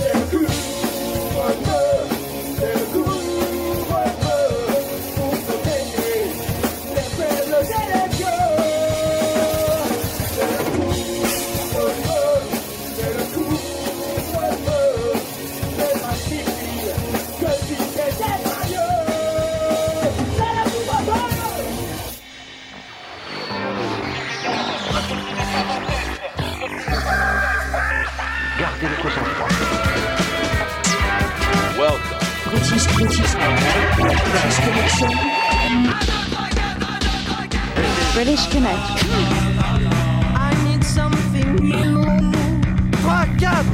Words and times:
Two. 0.00 0.49
British 34.30 34.58
Connection. 34.58 35.10
British 38.14 38.46
Connection. 38.48 39.10
I 40.36 40.54
need 40.64 40.84
something 40.84 41.56
new. 41.56 42.04
Fuck 43.02 43.42
up! 43.42 43.66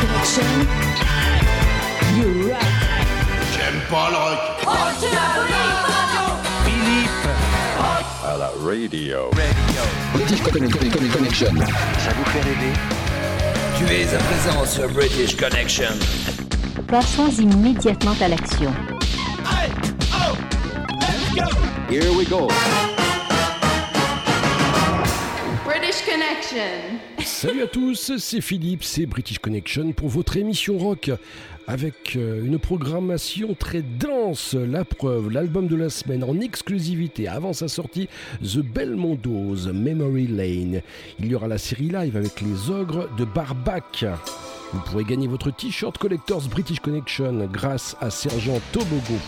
Connection. 0.00 0.48
You. 2.16 2.54
J'aime 3.52 3.80
pas 3.90 4.08
le 4.10 4.16
rock. 4.16 5.39
Passons 16.86 17.30
immédiatement 17.30 18.14
à 18.20 18.28
l'action. 18.28 18.72
Here 21.90 22.12
we 22.16 22.28
go. 22.28 22.46
British 25.64 26.04
Connection. 26.04 27.00
Salut 27.24 27.62
à 27.62 27.66
tous, 27.66 28.12
c'est 28.18 28.40
Philippe, 28.40 28.84
c'est 28.84 29.06
British 29.06 29.40
Connection 29.40 29.90
pour 29.90 30.08
votre 30.08 30.36
émission 30.36 30.78
rock 30.78 31.10
avec 31.66 32.16
euh, 32.16 32.44
une 32.44 32.58
programmation 32.58 33.54
très 33.54 33.82
dense. 33.82 34.10
La 34.54 34.84
preuve, 34.84 35.30
l'album 35.30 35.66
de 35.66 35.74
la 35.74 35.90
semaine 35.90 36.22
en 36.22 36.38
exclusivité 36.38 37.26
avant 37.26 37.52
sa 37.52 37.66
sortie, 37.66 38.08
The 38.42 38.58
Belmondo's 38.58 39.66
Memory 39.66 40.28
Lane. 40.28 40.82
Il 41.18 41.26
y 41.26 41.34
aura 41.34 41.48
la 41.48 41.58
série 41.58 41.88
live 41.88 42.16
avec 42.16 42.40
les 42.40 42.70
ogres 42.70 43.08
de 43.18 43.24
Barbac. 43.24 44.04
Vous 44.72 44.80
pourrez 44.82 45.02
gagner 45.02 45.26
votre 45.26 45.50
t-shirt 45.50 45.98
Collectors 45.98 46.42
British 46.48 46.78
Connection 46.78 47.48
grâce 47.52 47.96
à 48.00 48.08
Sergent 48.10 48.60
Tobogo. 48.70 49.18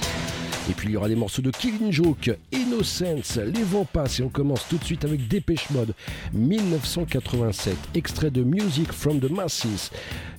Et 0.70 0.74
puis 0.74 0.88
il 0.88 0.92
y 0.92 0.96
aura 0.96 1.08
des 1.08 1.16
morceaux 1.16 1.42
de 1.42 1.50
Killing 1.50 1.90
Joke, 1.90 2.30
Innocence, 2.52 3.36
Les 3.36 3.62
Vents 3.62 3.84
Passent 3.84 4.20
et 4.20 4.22
on 4.22 4.28
commence 4.28 4.66
tout 4.68 4.78
de 4.78 4.84
suite 4.84 5.04
avec 5.04 5.26
Dépêche 5.26 5.68
Mode 5.70 5.94
1987, 6.32 7.76
extrait 7.94 8.30
de 8.30 8.42
Music 8.42 8.92
from 8.92 9.18
the 9.18 9.30
Masses. 9.30 9.90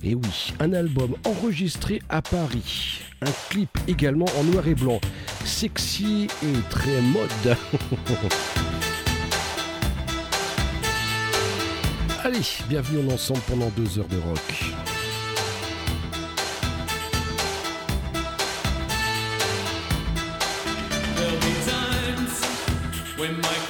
Et 0.02 0.14
oui, 0.14 0.54
un 0.60 0.72
album 0.72 1.14
enregistré 1.24 2.00
à 2.08 2.22
Paris. 2.22 3.00
Un 3.20 3.30
clip 3.50 3.70
également 3.86 4.26
en 4.38 4.44
noir 4.44 4.66
et 4.66 4.74
blanc. 4.74 5.00
Sexy 5.44 6.28
et 6.42 6.70
très 6.70 7.00
mode. 7.02 7.28
Allez, 12.24 12.40
bienvenue 12.70 13.06
en 13.06 13.12
ensemble 13.12 13.40
pendant 13.46 13.68
deux 13.76 13.98
heures 13.98 14.08
de 14.08 14.16
rock. 14.16 14.93
We 23.24 23.30
might 23.30 23.63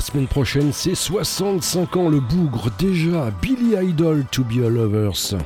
la 0.00 0.06
semaine 0.06 0.28
prochaine, 0.28 0.72
c'est 0.72 0.94
65 0.94 1.94
ans 1.98 2.08
le 2.08 2.20
bougre, 2.20 2.70
déjà 2.78 3.30
Billy 3.42 3.74
Idol 3.76 4.24
to 4.32 4.42
be 4.42 4.64
a 4.64 4.70
lovers. 4.70 5.36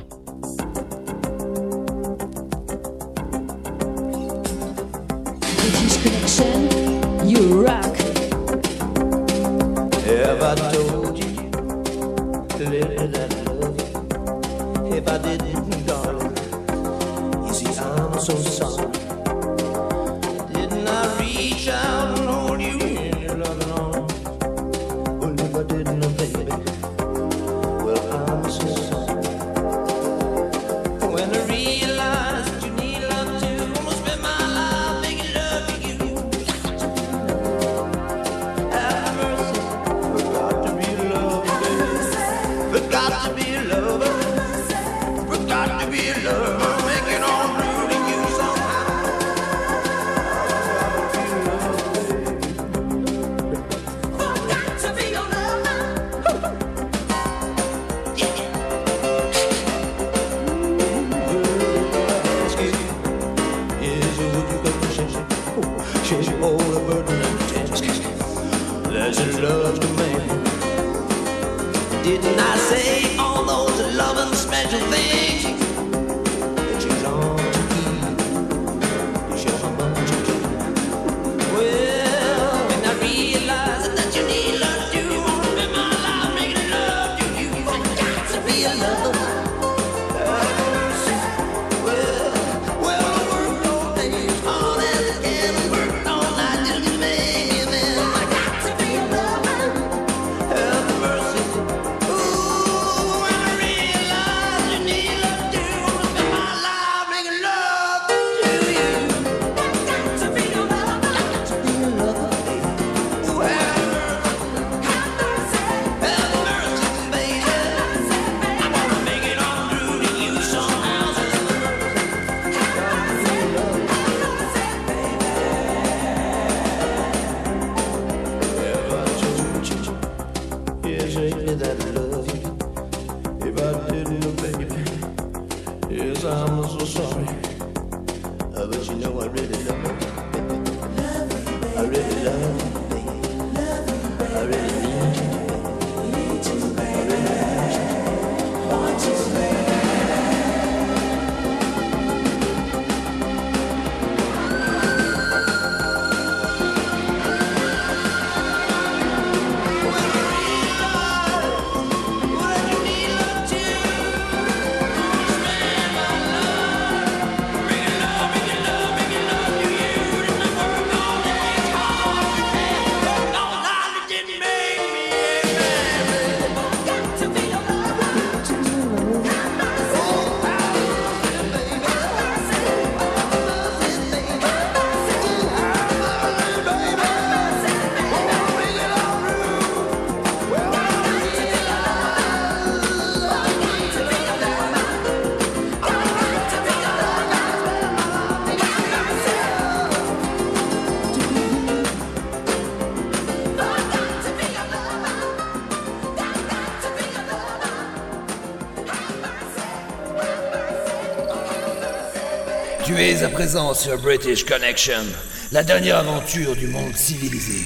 présent 213.45 213.75
sur 213.75 213.99
British 213.99 214.43
Connection, 214.43 215.03
la 215.51 215.61
dernière 215.61 215.97
aventure 215.97 216.55
du 216.55 216.65
monde 216.65 216.95
civilisé. 216.95 217.63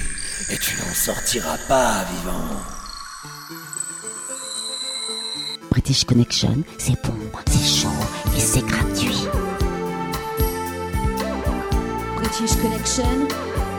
Et 0.52 0.58
tu 0.58 0.76
n'en 0.76 0.94
sortiras 0.94 1.58
pas 1.70 2.04
vivant. 2.12 2.50
British 5.72 6.04
Connection, 6.04 6.64
c'est 6.78 7.02
bon, 7.02 7.16
c'est 7.50 7.82
chaud 7.82 7.88
et 8.36 8.42
c'est 8.42 8.66
gratuit. 8.66 9.26
British 12.18 12.58
Connection, 12.62 13.28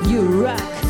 you 0.08 0.42
rock! 0.42 0.89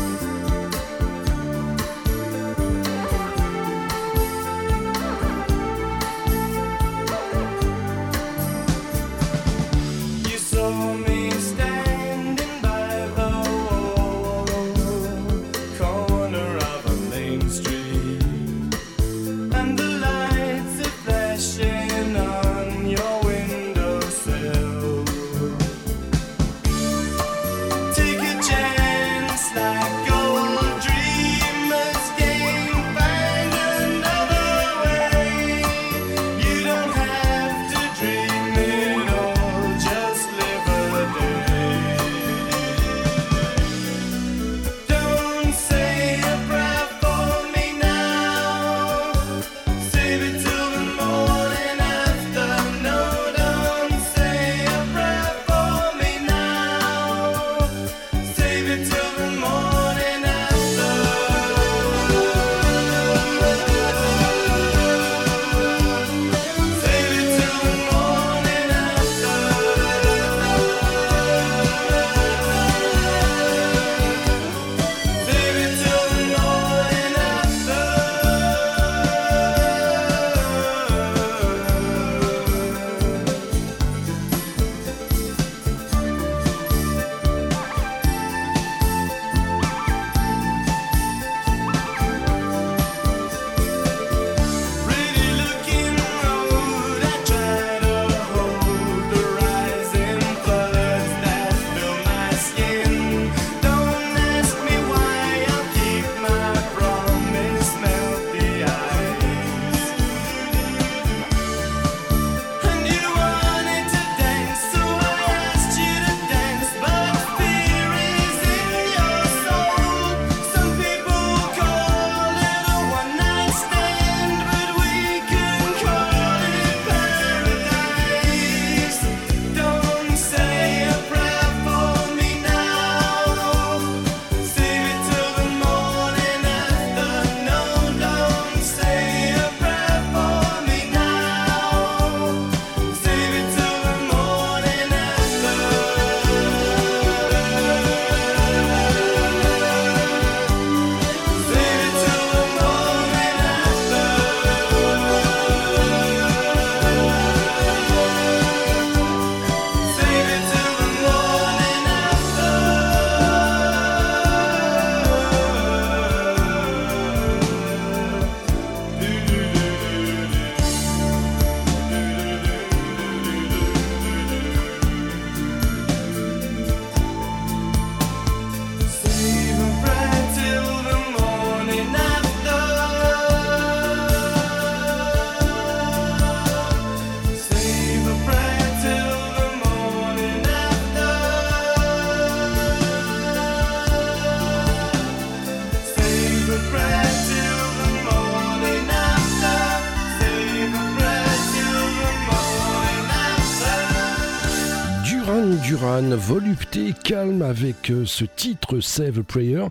Volupté 206.09 206.93
calme 207.03 207.43
avec 207.43 207.91
euh, 207.91 208.05
ce 208.05 208.25
titre 208.25 208.79
Save 208.79 209.21
Prayer. 209.21 209.65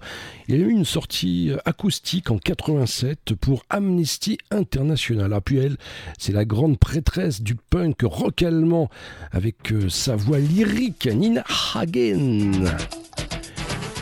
Il 0.46 0.56
y 0.56 0.62
a 0.62 0.64
eu 0.64 0.70
une 0.70 0.84
sortie 0.84 1.50
euh, 1.50 1.58
acoustique 1.64 2.30
en 2.30 2.38
87 2.38 3.34
pour 3.34 3.64
Amnesty 3.68 4.38
International. 4.52 5.32
Ah, 5.34 5.40
elle, 5.50 5.76
c'est 6.18 6.32
la 6.32 6.44
grande 6.44 6.78
prêtresse 6.78 7.42
du 7.42 7.56
punk 7.56 8.02
rock 8.02 8.42
allemand 8.42 8.88
avec 9.32 9.72
euh, 9.72 9.88
sa 9.88 10.14
voix 10.14 10.38
lyrique, 10.38 11.06
Nina 11.06 11.44
Hagen. 11.74 12.64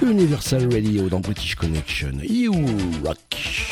Universal 0.03 0.71
Radio 0.71 1.09
dans 1.09 1.21
British 1.21 1.55
Connection. 1.55 2.13
You 2.23 2.53
rock. 3.05 3.68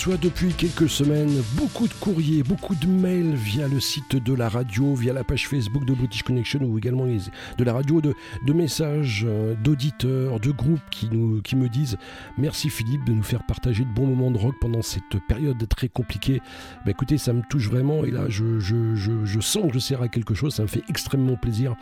Reçois 0.00 0.16
depuis 0.16 0.54
quelques 0.54 0.88
semaines 0.88 1.42
beaucoup 1.56 1.86
de 1.86 1.92
courriers, 1.92 2.42
beaucoup 2.42 2.74
de 2.74 2.86
mails 2.86 3.34
via 3.34 3.68
le 3.68 3.80
site 3.80 4.16
de 4.16 4.32
la 4.32 4.48
radio, 4.48 4.94
via 4.94 5.12
la 5.12 5.24
page 5.24 5.46
Facebook 5.46 5.84
de 5.84 5.92
British 5.92 6.22
Connection 6.22 6.60
ou 6.62 6.78
également 6.78 7.04
de 7.04 7.64
la 7.64 7.74
radio, 7.74 8.00
de, 8.00 8.14
de 8.46 8.52
messages 8.54 9.26
euh, 9.28 9.54
d'auditeurs, 9.62 10.40
de 10.40 10.52
groupes 10.52 10.80
qui, 10.90 11.10
nous, 11.10 11.42
qui 11.42 11.54
me 11.54 11.68
disent 11.68 11.98
merci 12.38 12.70
Philippe 12.70 13.04
de 13.04 13.12
nous 13.12 13.22
faire 13.22 13.44
partager 13.44 13.84
de 13.84 13.90
bons 13.92 14.06
moments 14.06 14.30
de 14.30 14.38
rock 14.38 14.54
pendant 14.58 14.80
cette 14.80 15.18
période 15.28 15.68
très 15.68 15.90
compliquée. 15.90 16.40
Bah, 16.86 16.92
écoutez, 16.92 17.18
ça 17.18 17.34
me 17.34 17.42
touche 17.50 17.68
vraiment 17.68 18.02
et 18.02 18.10
là 18.10 18.22
je, 18.30 18.58
je- 18.58 18.94
je- 18.94 19.26
je 19.26 19.40
sens 19.40 19.66
que 19.66 19.74
je 19.74 19.80
sers 19.80 20.00
à 20.00 20.08
quelque 20.08 20.32
chose, 20.32 20.54
ça 20.54 20.62
me 20.62 20.68
fait 20.68 20.82
extrêmement 20.88 21.36
plaisir. 21.36 21.76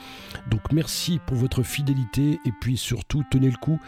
Donc 0.50 0.62
merci 0.72 1.20
pour 1.24 1.36
votre 1.36 1.62
fidélité 1.62 2.40
et 2.44 2.52
puis 2.60 2.76
surtout 2.76 3.22
tenez 3.30 3.48
le 3.48 3.58
coup. 3.58 3.78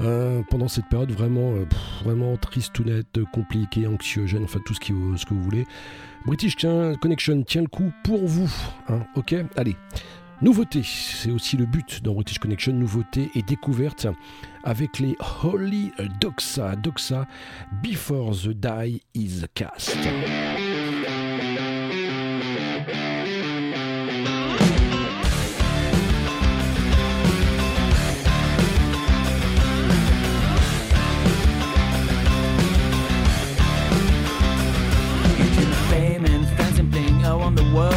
Euh, 0.00 0.42
pendant 0.50 0.68
cette 0.68 0.86
période 0.88 1.12
vraiment, 1.12 1.52
euh, 1.54 1.64
pff, 1.64 1.78
vraiment 2.04 2.36
tristounette, 2.36 3.20
compliquée, 3.32 3.86
anxiogène, 3.86 4.44
enfin 4.44 4.58
tout 4.66 4.74
ce, 4.74 4.80
qui, 4.80 4.92
ce 5.16 5.24
que 5.24 5.34
vous 5.34 5.42
voulez. 5.42 5.66
British 6.26 6.56
Connection 7.00 7.42
tient 7.42 7.62
le 7.62 7.68
coup 7.68 7.92
pour 8.02 8.26
vous. 8.26 8.50
hein, 8.88 9.00
ok? 9.14 9.34
Allez. 9.56 9.76
Nouveauté, 10.42 10.82
c'est 10.84 11.30
aussi 11.30 11.56
le 11.56 11.64
but 11.64 12.02
dans 12.02 12.12
British 12.12 12.38
Connection, 12.38 12.72
nouveauté 12.72 13.30
et 13.34 13.42
découverte 13.42 14.08
avec 14.64 14.98
les 14.98 15.16
Holy 15.42 15.92
Doxa. 16.20 16.74
Doxa, 16.76 17.26
Before 17.82 18.32
the 18.34 18.48
Die 18.48 19.00
is 19.14 19.42
Cast. 19.54 19.96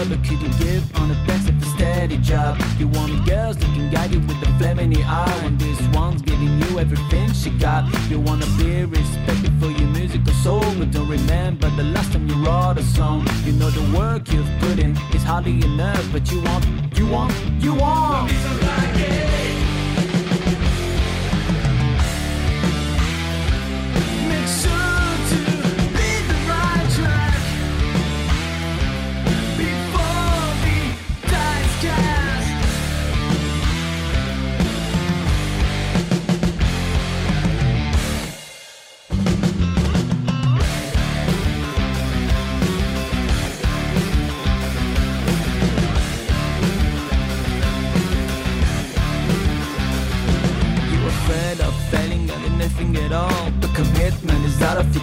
But 0.10 0.24
you 0.30 0.38
give 0.60 0.96
on 0.96 1.10
the 1.10 1.20
best 1.26 1.50
of 1.50 1.62
a 1.62 1.65
steady 1.65 2.17
job? 2.17 2.62
You 2.78 2.88
want 2.88 3.26
girls 3.26 3.58
can 3.58 3.91
guide 3.91 4.13
you 4.13 4.20
with 4.22 4.39
the 4.39 4.48
flame 4.58 4.80
eye, 5.06 5.41
and 5.43 5.60
this 5.60 5.80
one's 5.96 6.22
giving 6.22 6.60
you 6.62 6.67
you 6.67 6.80
everything 6.80 7.32
she 7.34 7.50
got. 7.52 7.84
You 8.10 8.20
wanna 8.20 8.46
be 8.58 8.86
respected 8.86 9.54
for 9.60 9.70
your 9.70 9.89
musical 9.89 10.34
soul, 10.34 10.63
but 10.78 10.91
don't 10.91 11.10
remember 11.10 11.70
the 11.72 11.84
last 11.84 12.13
time 12.13 12.28
you 12.28 12.36
wrote 12.46 12.78
a 12.78 12.84
song. 12.84 13.28
You 13.46 13.54
know 13.54 13.70
the 13.70 13.98
work 13.98 14.32
you've 14.32 14.50
put 14.60 14.80
in 14.80 14.91
is 15.13 15.24
hardly 15.24 15.63
enough, 15.63 16.06
but 16.12 16.32
you 16.32 16.41
want, 16.41 16.65
you 16.98 17.08
want, 17.08 17.34
you 17.60 17.74
want. 17.74 19.27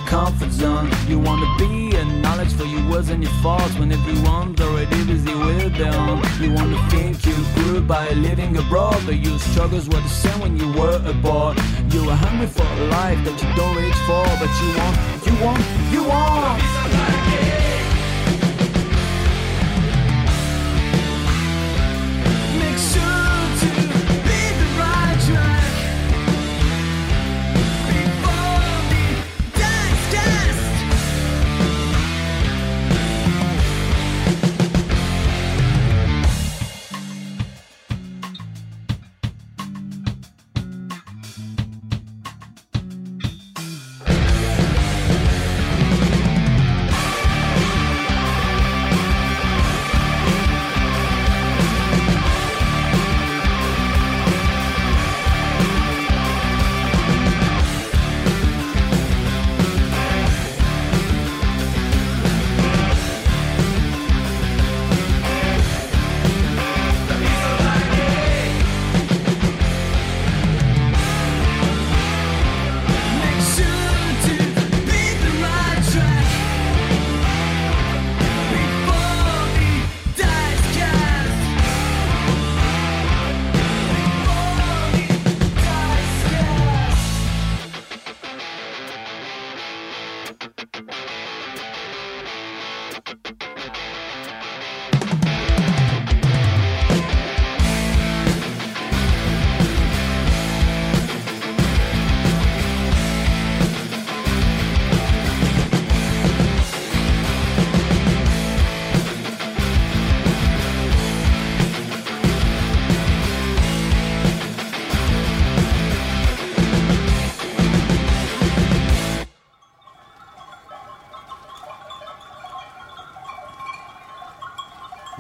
Comfort 0.06 0.50
zone. 0.50 0.90
You 1.08 1.18
wanna 1.18 1.46
be 1.58 1.96
acknowledged 1.96 2.56
for 2.56 2.64
your 2.64 2.88
words 2.90 3.08
and 3.08 3.22
your 3.22 3.32
faults 3.42 3.74
when 3.78 3.92
everyone's 3.92 4.60
already 4.60 5.04
busy 5.04 5.34
with 5.34 5.76
their 5.76 5.94
own. 5.94 6.22
You 6.40 6.52
wanna 6.52 6.80
think 6.90 7.24
you 7.26 7.36
grew 7.54 7.80
by 7.80 8.08
living 8.10 8.56
abroad, 8.56 9.00
but 9.06 9.16
your 9.16 9.38
struggles 9.38 9.88
were 9.88 10.00
the 10.00 10.08
same 10.08 10.40
when 10.40 10.56
you 10.56 10.72
were 10.72 11.00
abroad. 11.06 11.58
You 11.92 12.06
were 12.06 12.14
hungry 12.14 12.46
for 12.46 12.62
a 12.62 12.86
life 12.98 13.20
that 13.24 13.36
you 13.42 13.50
don't 13.54 13.76
reach 13.76 14.00
for, 14.08 14.24
but 14.40 14.52
you 14.60 14.70
want, 14.80 14.96
you 15.26 15.34
want, 15.44 15.64
you 15.92 16.02
want. 16.04 17.53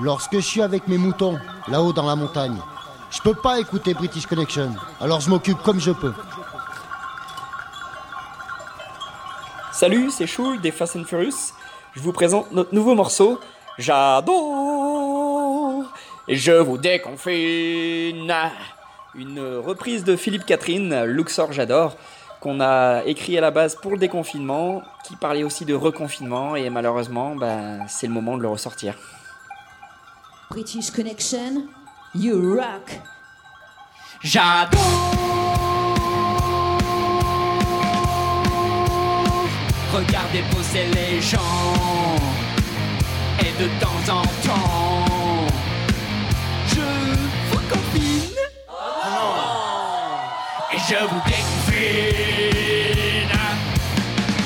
Lorsque 0.04 0.34
je 0.34 0.40
suis 0.40 0.60
avec 0.60 0.86
mes 0.86 0.98
moutons, 0.98 1.38
là-haut 1.66 1.94
dans 1.94 2.04
la 2.04 2.14
montagne, 2.14 2.58
je 3.10 3.22
peux 3.22 3.32
pas 3.32 3.58
écouter 3.58 3.94
British 3.94 4.26
Connection. 4.26 4.74
Alors 5.00 5.22
je 5.22 5.30
m'occupe 5.30 5.56
comme 5.62 5.80
je 5.80 5.92
peux. 5.92 6.12
Salut, 9.72 10.10
c'est 10.10 10.26
Choul 10.26 10.60
des 10.60 10.72
Fast 10.72 10.96
and 10.96 11.04
Furious. 11.04 11.54
Je 11.94 12.02
vous 12.02 12.12
présente 12.12 12.52
notre 12.52 12.74
nouveau 12.74 12.94
morceau, 12.94 13.40
J'adore 13.78 14.34
et 16.28 16.36
je 16.36 16.52
vous 16.52 16.76
déconfine. 16.76 18.30
Une 19.14 19.40
reprise 19.56 20.04
de 20.04 20.16
Philippe 20.16 20.44
Catherine, 20.44 21.04
Luxor 21.04 21.50
J'adore, 21.54 21.96
qu'on 22.40 22.60
a 22.60 23.04
écrit 23.06 23.38
à 23.38 23.40
la 23.40 23.50
base 23.50 23.74
pour 23.74 23.92
le 23.92 23.96
déconfinement, 23.98 24.82
qui 25.02 25.16
parlait 25.16 25.44
aussi 25.44 25.64
de 25.64 25.72
reconfinement 25.72 26.56
et 26.56 26.68
malheureusement, 26.68 27.34
bah, 27.34 27.86
c'est 27.88 28.06
le 28.06 28.12
moment 28.12 28.36
de 28.36 28.42
le 28.42 28.48
ressortir. 28.48 28.96
British 30.54 30.92
Connection, 30.92 31.68
you 32.14 32.54
rock. 32.54 32.88
J'adore. 34.22 34.78
Regardez 39.92 40.42
bosser 40.52 40.86
les 40.94 41.20
gens. 41.20 41.40
Et 43.40 43.52
de 43.60 43.68
temps 43.80 44.04
en 44.12 44.22
temps 44.46 45.48
Je 46.68 46.86
vous 47.50 47.62
confine. 47.68 48.38
Et 50.72 50.78
je 50.88 50.98
vous 51.04 51.22
déconfine. 51.26 52.18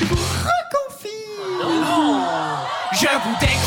Je 0.01 0.05
vous 0.07 0.25
reconfine. 0.49 1.53
Je 2.92 3.07
vous 3.07 3.37
déconfine 3.40 3.58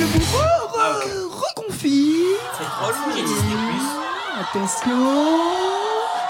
Je 0.00 0.06
vous 0.06 0.18
re- 0.18 0.64
re- 0.78 1.28
reconfine 1.42 2.40
Attention. 4.40 5.00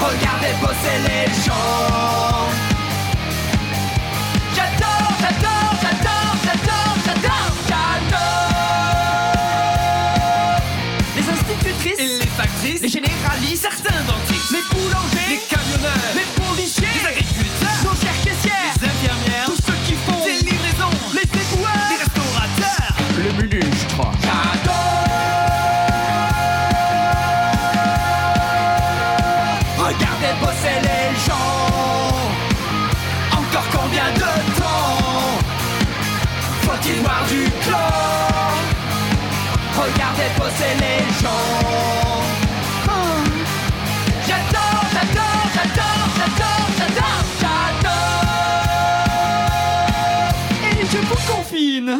Regardez 0.00 0.54
bosser 0.60 0.98
les 1.08 1.26
gens 1.44 1.61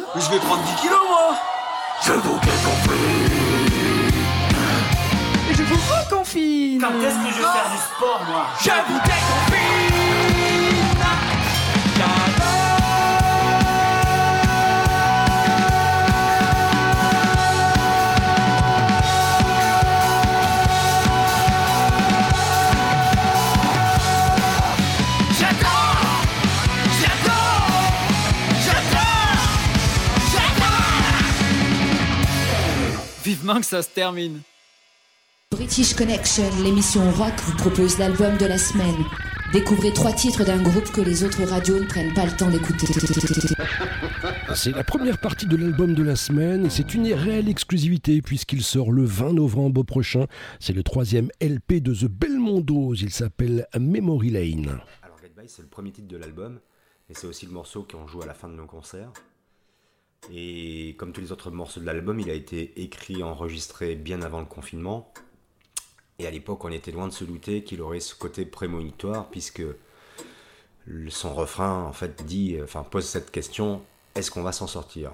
confine. 0.01 0.03
Je 0.17 0.31
vais 0.31 0.39
prendre 0.41 0.63
10 0.63 0.75
kilos, 0.81 1.01
moi 1.09 1.35
Je 2.05 2.13
vous 2.13 2.39
déconfine. 2.41 2.93
Je 5.53 5.63
vous 5.63 5.81
reconfine. 5.95 6.81
Quand 6.81 6.89
est-ce 6.89 7.17
que 7.17 7.31
je 7.31 7.37
vais 7.37 7.43
faire 7.43 7.71
du 7.71 7.79
sport, 7.97 8.21
moi? 8.29 8.47
Je 8.61 8.71
vous 8.71 8.99
déconfine. 9.01 9.52
Vivement 33.43 33.59
que 33.59 33.67
ça 33.67 33.83
se 33.83 33.91
termine. 33.91 34.41
British 35.51 35.95
Connection, 35.95 36.45
l'émission 36.63 37.11
rock, 37.11 37.33
vous 37.45 37.57
propose 37.57 37.99
l'album 37.99 38.39
de 38.39 38.47
la 38.47 38.57
semaine. 38.57 38.95
Découvrez 39.53 39.93
trois 39.93 40.13
titres 40.13 40.45
d'un 40.45 40.63
groupe 40.63 40.89
que 40.93 41.01
les 41.01 41.25
autres 41.25 41.43
radios 41.43 41.81
ne 41.81 41.87
prennent 41.87 42.15
pas 42.15 42.25
le 42.25 42.37
temps 42.37 42.49
d'écouter. 42.49 42.87
C'est 44.55 44.71
la 44.71 44.85
première 44.85 45.19
partie 45.19 45.47
de 45.47 45.57
l'album 45.57 45.93
de 45.93 46.05
la 46.05 46.15
semaine 46.15 46.67
et 46.67 46.71
c'est 46.71 46.95
une 46.95 47.13
réelle 47.13 47.49
exclusivité 47.49 48.23
puisqu'il 48.23 48.63
sort 48.63 48.93
le 48.93 49.03
20 49.03 49.33
novembre 49.33 49.83
prochain. 49.83 50.27
C'est 50.61 50.73
le 50.73 50.85
troisième 50.85 51.29
LP 51.41 51.83
de 51.83 51.93
The 51.93 52.05
Belmondos. 52.05 52.95
Il 52.95 53.11
s'appelle 53.11 53.67
Memory 53.77 54.31
Lane. 54.31 54.81
Alors 55.03 55.17
Goodbye, 55.21 55.49
c'est 55.49 55.63
le 55.63 55.69
premier 55.69 55.91
titre 55.91 56.07
de 56.07 56.17
l'album 56.17 56.61
et 57.11 57.15
c'est 57.15 57.27
aussi 57.27 57.47
le 57.47 57.53
morceau 57.53 57.83
qu'on 57.83 58.07
joue 58.07 58.23
à 58.23 58.27
la 58.27 58.35
fin 58.35 58.49
de 58.49 58.55
nos 58.55 58.67
concerts. 58.67 59.11
Et 60.31 60.95
comme 60.99 61.13
tous 61.13 61.21
les 61.21 61.33
autres 61.33 61.51
morceaux 61.51 61.81
de 61.81 61.87
l'album, 61.87 62.21
il 62.21 62.31
a 62.31 62.35
été 62.35 62.81
écrit, 62.81 63.23
enregistré 63.23 63.97
bien 63.97 64.23
avant 64.23 64.41
le 64.41 64.47
confinement. 64.47 65.13
Et 66.19 66.27
à 66.27 66.31
l'époque, 66.31 66.65
on 66.65 66.71
était 66.71 66.93
loin 66.93 67.09
de 67.09 67.13
se 67.13 67.25
douter 67.25 67.65
qu'il 67.65 67.83
aurait 67.83 68.01
ce 68.01 68.15
côté 68.15 68.45
prémonitoire, 68.45 69.29
puisque 69.31 69.63
son 71.09 71.35
refrain, 71.35 71.85
en 71.85 71.93
fait, 71.93 72.25
dit, 72.25 72.59
enfin, 72.63 72.83
pose 72.83 73.07
cette 73.07 73.31
question 73.31 73.83
est-ce 74.15 74.31
qu'on 74.31 74.43
va 74.43 74.53
s'en 74.53 74.67
sortir? 74.67 75.11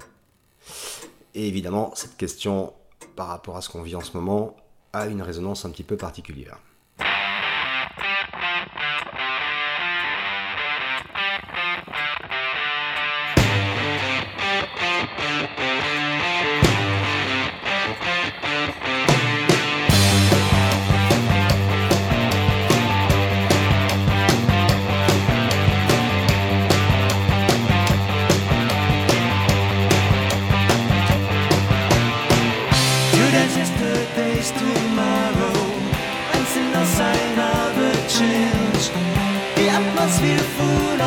Et 1.35 1.47
évidemment, 1.47 1.93
cette 1.95 2.17
question, 2.17 2.73
par 3.15 3.29
rapport 3.29 3.57
à 3.57 3.61
ce 3.61 3.69
qu'on 3.69 3.83
vit 3.83 3.95
en 3.95 4.01
ce 4.01 4.17
moment, 4.17 4.57
a 4.93 5.07
une 5.07 5.23
résonance 5.23 5.65
un 5.65 5.71
petit 5.71 5.85
peu 5.85 5.97
particulière. 5.97 6.59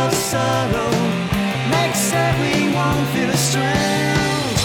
Of 0.06 0.14
sorrow 0.14 0.92
Makes 1.70 2.12
everyone 2.14 3.02
feel 3.14 3.32
strange. 3.48 4.62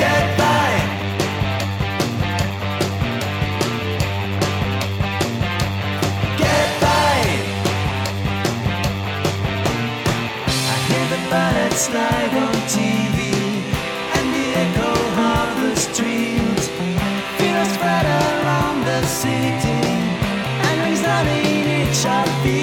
Get 0.00 0.24
by. 0.38 0.70
I 10.72 10.76
hear 10.86 11.04
the 11.14 11.20
live 11.96 12.34
on 12.44 12.54
TV 12.76 13.18
and 14.16 14.26
the 14.36 14.46
echo 14.64 14.92
around 18.40 18.78
the 18.84 19.00
city 19.20 19.80
and 20.66 20.76
rings 20.84 21.04
out 21.04 21.26
in 21.26 21.66
each 21.80 22.04
heartbeat. 22.04 22.59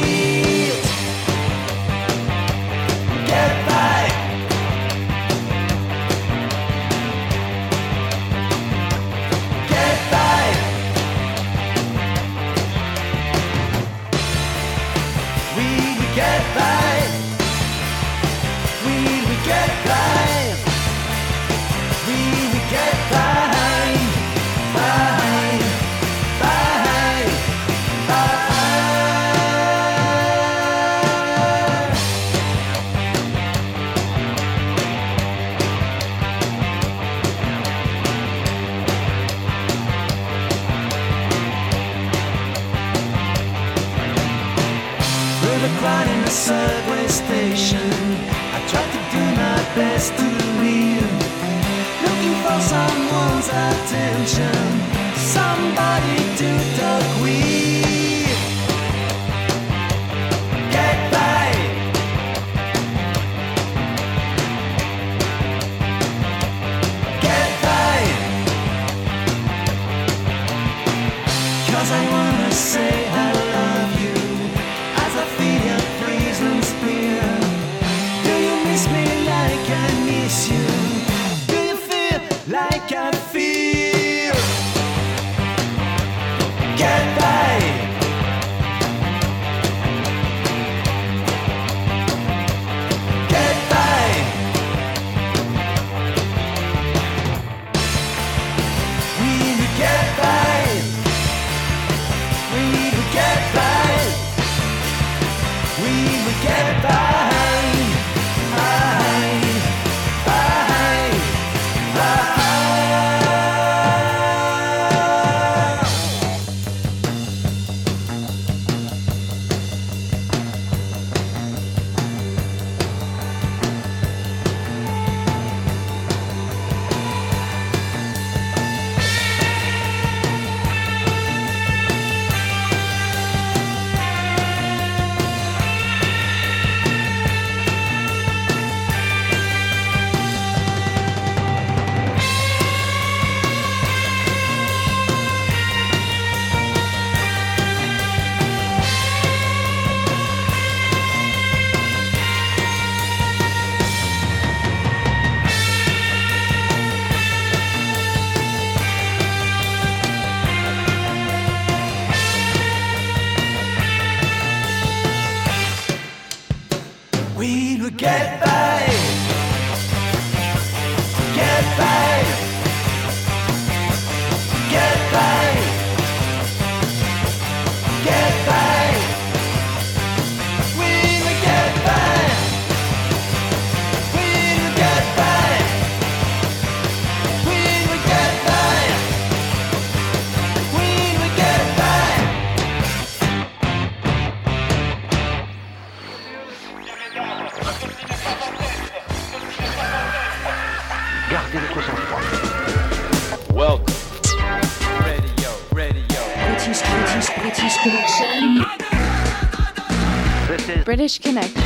British 210.88 211.19
connection. 211.19 211.62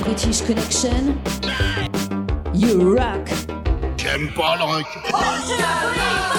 British 0.00 0.42
Connection. 0.42 1.22
You 2.52 2.96
rock. 2.96 3.28
J'aime 3.96 4.28
pas 4.34 4.56
le 4.56 4.64
rock. 4.64 6.35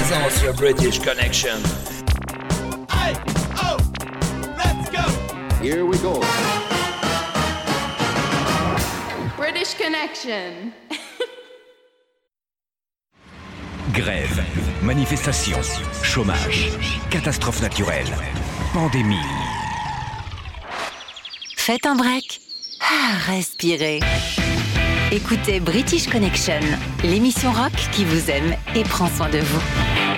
présence, 0.00 0.42
your 0.42 0.54
British 0.54 0.98
connection. 0.98 1.60
Hey, 2.90 3.14
oh, 3.56 3.76
let's 4.56 4.88
go. 4.90 5.02
Here 5.62 5.84
we 5.84 5.98
go. 5.98 6.20
British 9.36 9.74
connection. 9.74 10.72
Grève, 13.92 14.42
manifestations, 14.82 15.80
chômage, 16.02 16.70
Catastrophe 17.10 17.60
naturelle. 17.60 18.08
pandémie. 18.72 19.16
Faites 21.56 21.84
un 21.86 21.96
break. 21.96 22.40
Ah, 22.80 23.18
respirez. 23.26 24.00
Écoutez 25.12 25.58
British 25.58 26.06
Connection, 26.06 26.60
l'émission 27.02 27.50
rock 27.50 27.72
qui 27.90 28.04
vous 28.04 28.30
aime 28.30 28.54
et 28.76 28.84
prend 28.84 29.08
soin 29.08 29.28
de 29.28 29.38
vous. 29.38 30.09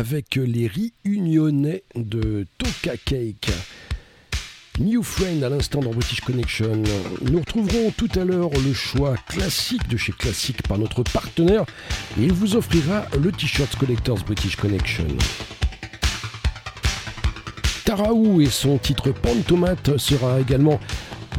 avec 0.00 0.36
les 0.36 0.66
réunionnais 0.66 1.82
de 1.94 2.46
Toka 2.56 2.96
Cake. 3.04 3.50
New 4.78 5.02
Friend 5.02 5.44
à 5.44 5.50
l'instant 5.50 5.80
dans 5.80 5.90
British 5.90 6.22
Connection. 6.22 6.82
Nous 7.20 7.38
retrouverons 7.38 7.90
tout 7.94 8.08
à 8.14 8.24
l'heure 8.24 8.48
le 8.64 8.72
choix 8.72 9.14
classique 9.28 9.86
de 9.88 9.98
chez 9.98 10.12
Classique 10.12 10.62
par 10.62 10.78
notre 10.78 11.02
partenaire 11.02 11.66
et 12.18 12.22
il 12.24 12.32
vous 12.32 12.56
offrira 12.56 13.04
le 13.22 13.30
t-shirt 13.30 13.76
Collectors 13.76 14.24
British 14.24 14.56
Connection. 14.56 15.06
Taraou 17.84 18.40
et 18.40 18.46
son 18.46 18.78
titre 18.78 19.10
Pantomate 19.10 19.98
sera 19.98 20.40
également 20.40 20.80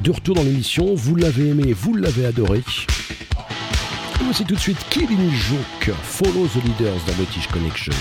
de 0.03 0.11
retour 0.11 0.35
dans 0.35 0.43
l'émission. 0.43 0.93
Vous 0.93 1.15
l'avez 1.15 1.49
aimé, 1.49 1.73
vous 1.73 1.95
l'avez 1.95 2.27
adoré. 2.27 2.59
Et 2.59 4.23
voici 4.23 4.45
tout 4.45 4.53
de 4.53 4.59
suite 4.59 4.85
Killing 4.91 5.31
Joke, 5.31 5.95
Follow 6.03 6.45
the 6.45 6.63
Leaders 6.63 6.99
dans 7.07 7.13
British 7.13 7.47
Connection. 7.47 7.93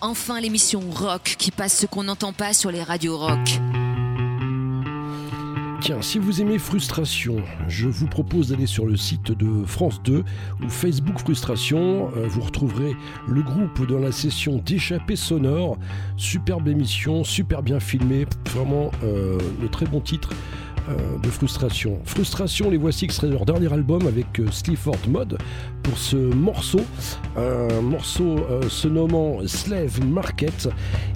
Enfin 0.00 0.40
l'émission 0.40 0.80
rock 0.90 1.36
qui 1.38 1.50
passe 1.50 1.78
ce 1.78 1.86
qu'on 1.86 2.04
n'entend 2.04 2.32
pas 2.32 2.52
sur 2.52 2.70
les 2.70 2.82
radios 2.82 3.16
rock. 3.16 3.60
Tiens, 5.80 6.00
si 6.02 6.18
vous 6.18 6.40
aimez 6.40 6.58
Frustration, 6.58 7.36
je 7.68 7.88
vous 7.88 8.06
propose 8.06 8.48
d'aller 8.48 8.66
sur 8.66 8.86
le 8.86 8.96
site 8.96 9.32
de 9.32 9.64
France 9.64 10.02
2 10.02 10.24
ou 10.62 10.68
Facebook 10.68 11.18
Frustration. 11.18 12.10
Euh, 12.16 12.26
vous 12.26 12.40
retrouverez 12.40 12.96
le 13.28 13.42
groupe 13.42 13.86
dans 13.86 13.98
la 13.98 14.12
session 14.12 14.62
d'échappée 14.64 15.16
sonore. 15.16 15.78
Superbe 16.16 16.68
émission, 16.68 17.22
super 17.22 17.62
bien 17.62 17.80
filmée. 17.80 18.26
Vraiment 18.54 18.90
euh, 19.02 19.38
de 19.60 19.66
très 19.66 19.86
bons 19.86 20.00
titres 20.00 20.30
de 20.88 21.30
Frustration. 21.30 21.98
Frustration, 22.04 22.70
les 22.70 22.76
voici 22.76 23.04
extraits 23.04 23.30
de 23.30 23.34
leur 23.34 23.46
dernier 23.46 23.72
album 23.72 24.06
avec 24.06 24.38
euh, 24.38 24.50
Sleaford 24.50 24.98
Mode 25.08 25.38
pour 25.82 25.96
ce 25.96 26.16
morceau. 26.16 26.80
Un 27.36 27.80
morceau 27.80 28.38
euh, 28.50 28.68
se 28.68 28.88
nommant 28.88 29.38
Slave 29.46 30.04
Market. 30.04 30.68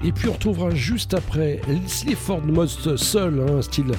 Et 0.03 0.11
puis 0.11 0.29
on 0.29 0.33
retrouvera 0.33 0.71
juste 0.71 1.13
après 1.13 1.61
Sleaford 1.87 2.45
Mode 2.45 2.69
seul, 2.97 3.45
hein, 3.47 3.57
un 3.57 3.61
style 3.61 3.91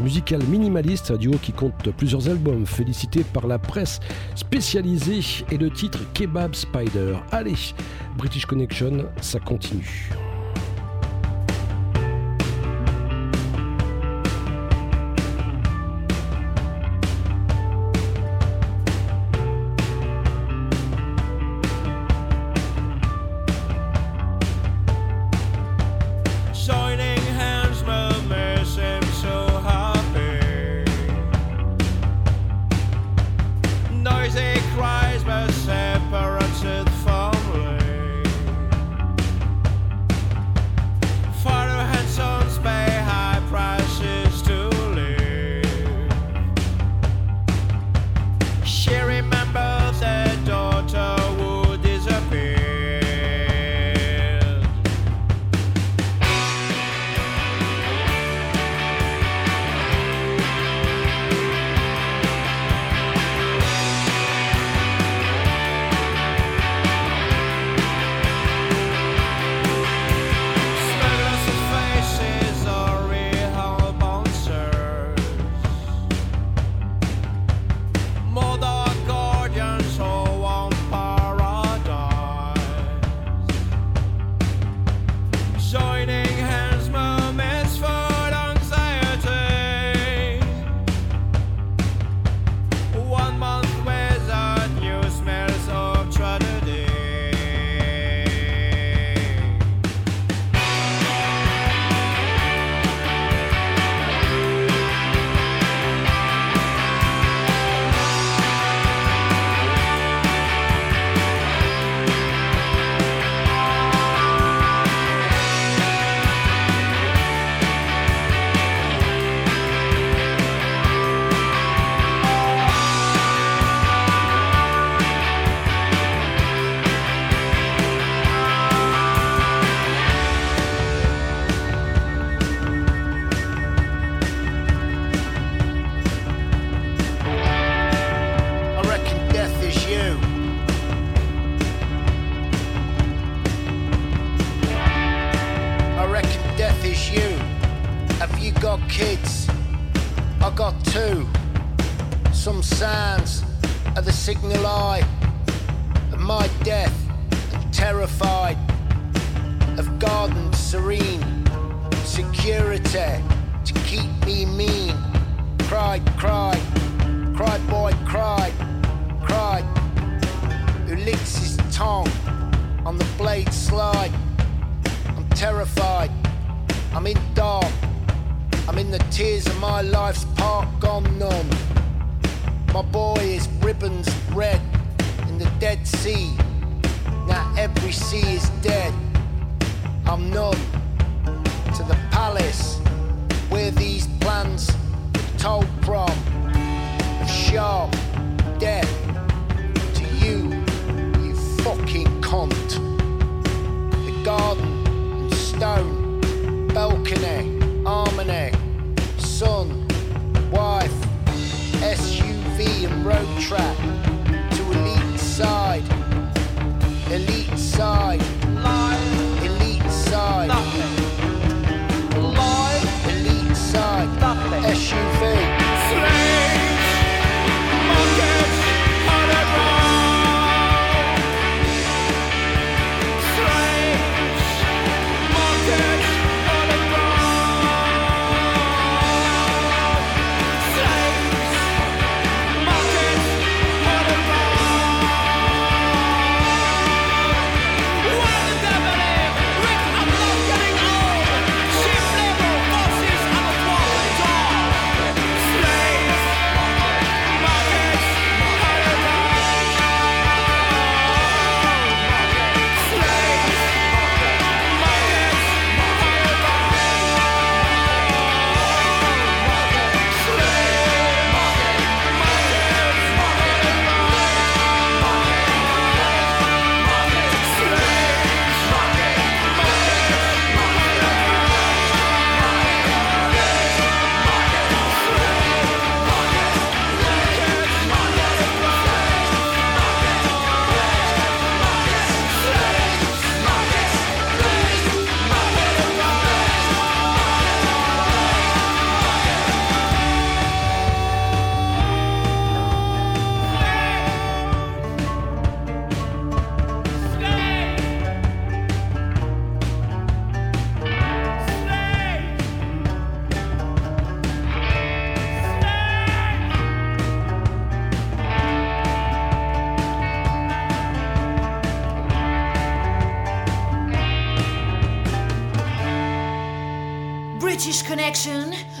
musical 0.00 0.42
minimaliste, 0.44 1.10
un 1.10 1.16
duo 1.16 1.38
qui 1.40 1.52
compte 1.52 1.90
plusieurs 1.96 2.28
albums, 2.28 2.66
félicité 2.66 3.24
par 3.24 3.46
la 3.46 3.58
presse 3.58 4.00
spécialisée 4.34 5.44
et 5.50 5.56
le 5.56 5.70
titre 5.70 6.00
Kebab 6.14 6.54
Spider. 6.54 7.16
Allez, 7.32 7.74
British 8.16 8.46
Connection, 8.46 9.06
ça 9.20 9.40
continue. 9.40 10.10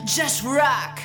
Just 0.04 0.44
rock. 0.44 1.00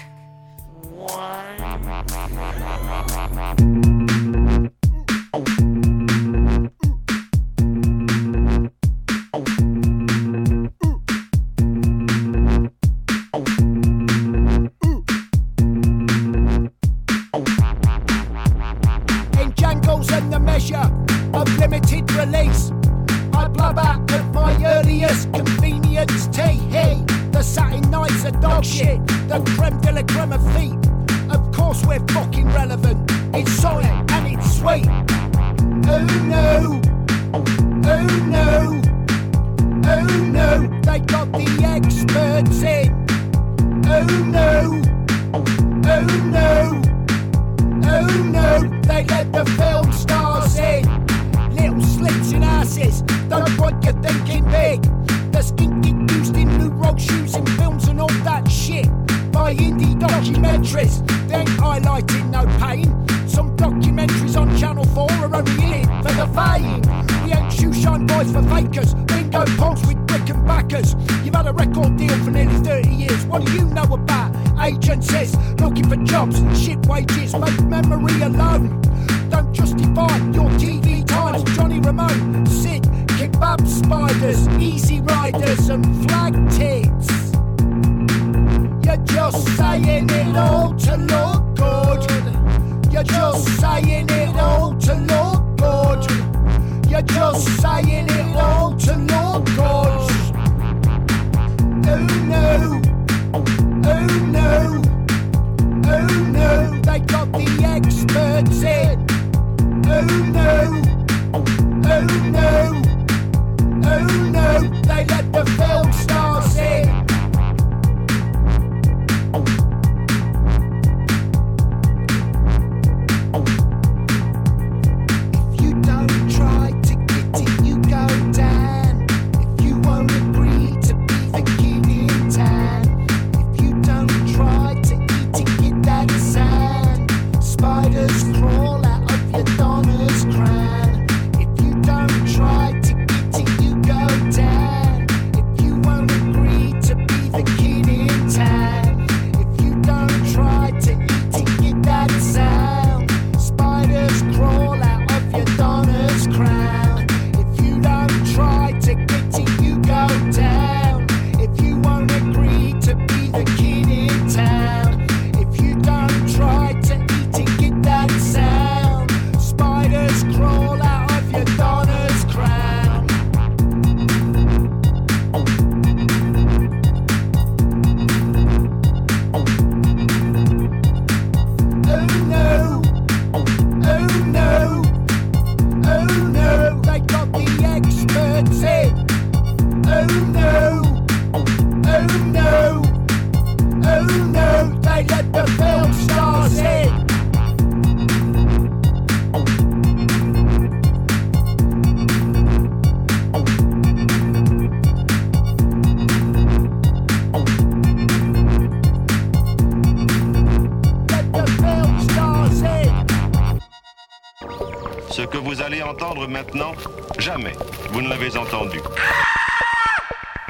Entendre 215.89 216.27
maintenant, 216.27 216.73
jamais 217.17 217.53
vous 217.91 218.01
ne 218.01 218.09
l'avez 218.09 218.37
entendu. 218.37 218.79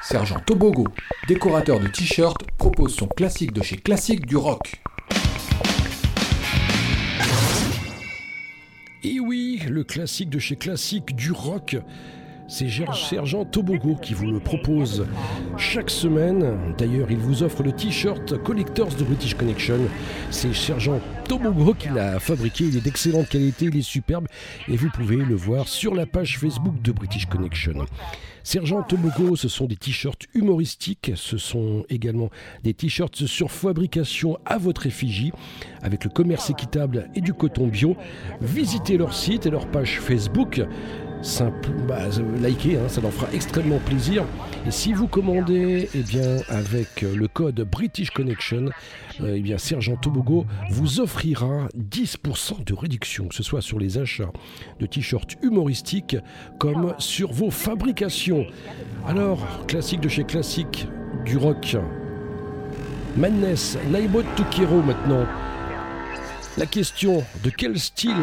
Sergent 0.02 0.40
Tobogo, 0.46 0.86
décorateur 1.30 1.80
de 1.80 1.88
t-shirts, 1.88 2.44
propose 2.58 2.94
son 2.94 3.08
classique 3.08 3.54
de 3.54 3.64
chez 3.64 3.78
Classique 3.78 4.26
du 4.26 4.36
rock. 4.36 4.82
Et 9.04 9.22
oui, 9.22 9.62
le 9.70 9.86
classique 9.86 10.30
de 10.30 10.40
chez 10.40 10.58
classique 10.58 11.16
du 11.16 11.32
rock. 11.32 11.78
C'est 12.52 12.68
Sergent 12.68 13.46
Tobogo 13.46 13.96
qui 14.02 14.16
vous 14.16 14.26
le 14.26 14.40
propose 14.40 15.06
chaque 15.56 15.92
semaine. 15.92 16.58
D'ailleurs, 16.80 17.12
il 17.12 17.18
vous 17.18 17.44
offre 17.44 17.62
le 17.62 17.72
t-shirt 17.72 18.42
Collectors 18.42 18.96
de 18.96 19.04
British 19.04 19.36
Connection. 19.36 19.78
C'est 20.32 20.56
Sergent 20.56 21.00
Tobogo 21.26 21.76
qui 21.76 21.90
l'a 21.90 22.20
fabriqué. 22.20 22.64
Il 22.66 22.76
est 22.76 22.82
d'excellente 22.82 23.30
qualité, 23.30 23.66
il 23.66 23.78
est 23.78 23.84
superbe. 23.84 24.28
Et 24.68 24.76
vous 24.78 24.90
pouvez 24.90 25.18
le 25.18 25.36
voir 25.36 25.68
sur 25.68 25.94
la 25.94 26.08
page 26.08 26.40
Facebook 26.40 26.82
de 26.82 26.92
British 26.92 27.28
Connection. 27.28 27.86
Sergent 28.42 28.82
Tobogo, 28.82 29.36
ce 29.36 29.48
sont 29.48 29.68
des 29.68 29.76
t-shirts 29.76 30.24
humoristiques. 30.34 31.12
Ce 31.14 31.38
sont 31.38 31.86
également 31.88 32.32
des 32.64 32.74
t-shirts 32.74 33.28
sur 33.28 33.52
fabrication 33.52 34.40
à 34.46 34.58
votre 34.58 34.88
effigie 34.88 35.32
avec 35.84 36.04
le 36.04 36.10
commerce 36.10 36.50
équitable 36.50 37.12
et 37.14 37.22
du 37.22 37.34
coton 37.34 37.68
bio. 37.68 37.96
Visitez 38.42 38.98
leur 38.98 39.14
site 39.14 39.46
et 39.46 39.52
leur 39.52 39.68
page 39.68 40.00
Facebook. 40.00 40.62
Simple, 41.22 41.72
bah, 41.86 42.08
likez, 42.42 42.78
hein, 42.78 42.88
ça 42.88 43.02
leur 43.02 43.12
fera 43.12 43.28
extrêmement 43.34 43.80
plaisir. 43.80 44.24
Et 44.66 44.72
si 44.72 44.94
vous 44.94 45.08
commandez, 45.08 45.90
eh 45.94 46.04
bien, 46.04 46.38
avec 46.48 47.02
le 47.02 47.28
code 47.28 47.60
British 47.62 48.10
Connection, 48.12 48.70
euh, 49.22 49.36
eh 49.36 49.42
bien, 49.42 49.58
Sergent 49.58 49.98
Tobogo 49.98 50.46
vous 50.70 51.02
offrira 51.02 51.68
10% 51.78 52.64
de 52.64 52.74
réduction, 52.74 53.28
que 53.28 53.36
ce 53.36 53.44
soit 53.44 53.62
sur 53.62 53.80
les 53.80 53.98
achats 53.98 54.32
de 54.80 54.86
t-shirts 54.86 55.36
humoristiques 55.42 56.16
comme 56.58 56.96
sur 57.00 57.34
vos 57.34 57.52
fabrications. 57.52 58.46
Alors, 59.06 59.66
classique 59.68 60.00
de 60.00 60.10
chez 60.10 60.24
classique, 60.24 60.88
du 61.26 61.36
rock. 61.36 61.76
Madness, 63.18 63.78
Naibot 63.92 64.24
Tukiro 64.38 64.82
maintenant. 64.82 65.26
La 66.58 66.66
question 66.66 67.24
de 67.44 67.50
quel 67.50 67.78
style 67.78 68.16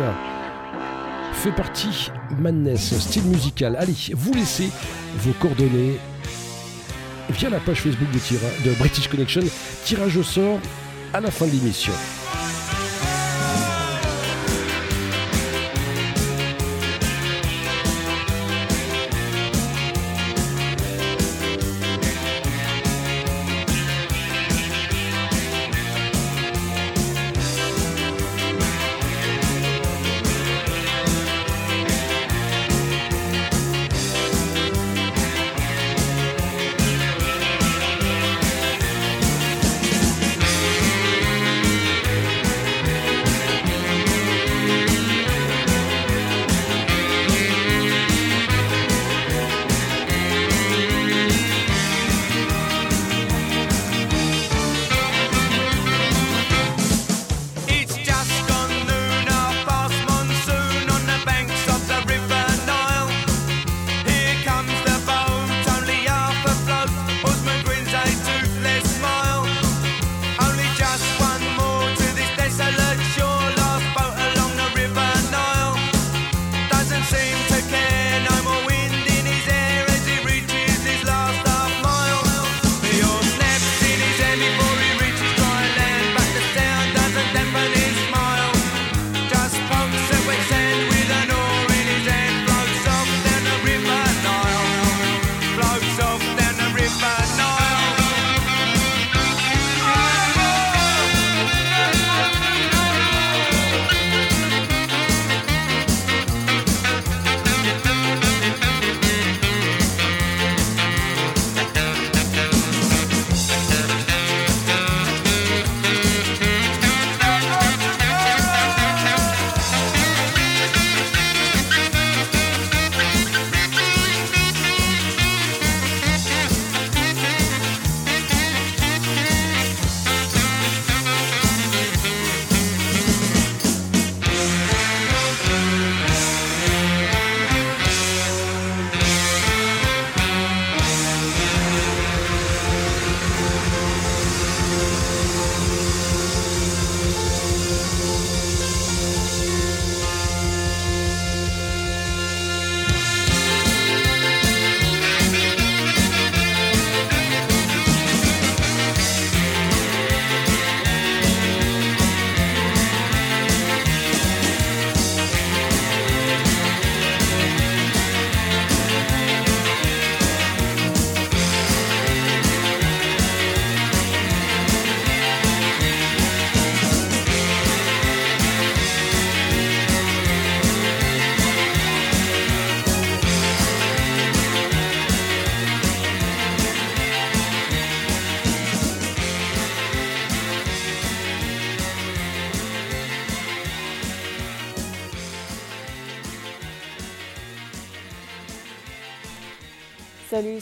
fait 1.37 1.53
partie 1.53 2.11
Madness, 2.39 2.99
style 2.99 3.24
musical. 3.24 3.76
Allez, 3.76 3.95
vous 4.14 4.32
laissez 4.32 4.70
vos 5.18 5.32
coordonnées 5.32 5.99
via 7.30 7.51
la 7.51 7.61
page 7.61 7.82
Facebook 7.82 8.09
de, 8.11 8.74
British 8.78 9.09
Connection. 9.09 9.43
Tirage 9.84 10.16
au 10.16 10.22
sort 10.22 10.59
à 11.12 11.20
la 11.20 11.30
fin 11.30 11.47
de 11.47 11.53
l'émission. 11.53 11.93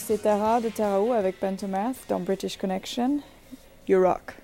c'est 0.06 0.18
Tara 0.22 0.60
de 0.60 0.68
Tarao 0.68 1.12
avec 1.12 1.40
Pantomath 1.40 1.96
dans 2.10 2.20
British 2.20 2.58
Connection. 2.58 3.20
You 3.88 4.02
rock. 4.02 4.34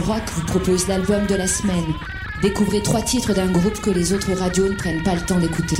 Rock, 0.00 0.22
vous 0.34 0.44
propose 0.46 0.88
l'album 0.88 1.24
de 1.26 1.36
la 1.36 1.46
semaine. 1.46 1.84
Découvrez 2.42 2.82
trois 2.82 3.00
titres 3.00 3.32
d'un 3.32 3.50
groupe 3.52 3.80
que 3.80 3.90
les 3.90 4.12
autres 4.12 4.32
radios 4.32 4.68
ne 4.68 4.74
prennent 4.74 5.04
pas 5.04 5.14
le 5.14 5.20
temps 5.20 5.38
d'écouter. 5.38 5.76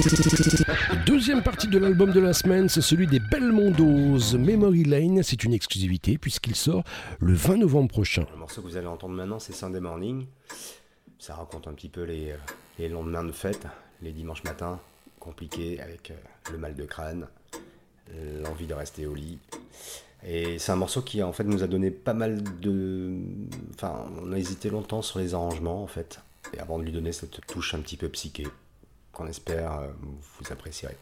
Deuxième 1.05 1.43
partie 1.43 1.67
de 1.67 1.79
l'album 1.79 2.13
de 2.13 2.21
la 2.21 2.33
semaine, 2.33 2.69
c'est 2.69 2.83
celui 2.83 3.09
des 3.09 3.19
Belmondos. 3.19 4.39
Memory 4.39 4.85
Lane, 4.85 5.25
c'est 5.25 5.43
une 5.43 5.53
exclusivité 5.53 6.17
puisqu'il 6.17 6.55
sort 6.55 6.85
le 7.19 7.35
20 7.35 7.57
novembre 7.57 7.89
prochain. 7.89 8.25
Le 8.33 8.39
morceau 8.39 8.63
que 8.63 8.69
vous 8.69 8.77
allez 8.77 8.87
entendre 8.87 9.15
maintenant, 9.15 9.41
c'est 9.41 9.53
Sunday 9.53 9.81
Morning. 9.81 10.27
Ça 11.19 11.35
raconte 11.35 11.67
un 11.67 11.73
petit 11.73 11.89
peu 11.89 12.05
les, 12.05 12.31
euh, 12.31 12.37
les 12.79 12.89
lendemains 12.89 13.25
de 13.25 13.33
fête, 13.33 13.67
les 14.01 14.13
dimanches 14.13 14.45
matins 14.45 14.79
compliqués 15.19 15.81
avec 15.81 16.13
euh, 16.13 16.15
le 16.53 16.59
mal 16.59 16.77
de 16.77 16.85
crâne, 16.85 17.27
l'envie 18.45 18.69
de 18.69 18.75
rester 18.75 19.07
au 19.07 19.15
lit. 19.15 19.39
Et 20.29 20.59
c'est 20.59 20.73
un 20.73 20.77
morceau 20.77 21.03
qui 21.03 21.23
en 21.23 21.33
fait 21.33 21.45
nous 21.45 21.63
a 21.63 21.69
donné 21.69 21.93
pas 21.93 22.15
mal 22.15 22.43
de. 22.61 23.13
Enfin, 23.75 24.07
on 24.21 24.33
a 24.33 24.39
hésité 24.39 24.71
longtemps 24.71 25.01
sur 25.01 25.21
les 25.21 25.35
arrangements 25.35 25.83
en 25.83 25.87
fait, 25.87 26.19
et 26.53 26.59
avant 26.59 26.79
de 26.79 26.85
lui 26.85 26.91
donner 26.91 27.13
cette 27.13 27.47
touche 27.47 27.75
un 27.75 27.79
petit 27.79 27.97
peu 27.97 28.09
psyché, 28.09 28.45
qu'on 29.13 29.29
espère 29.29 29.73
euh, 29.79 29.87
vous 30.03 30.53
apprécierez. 30.53 30.97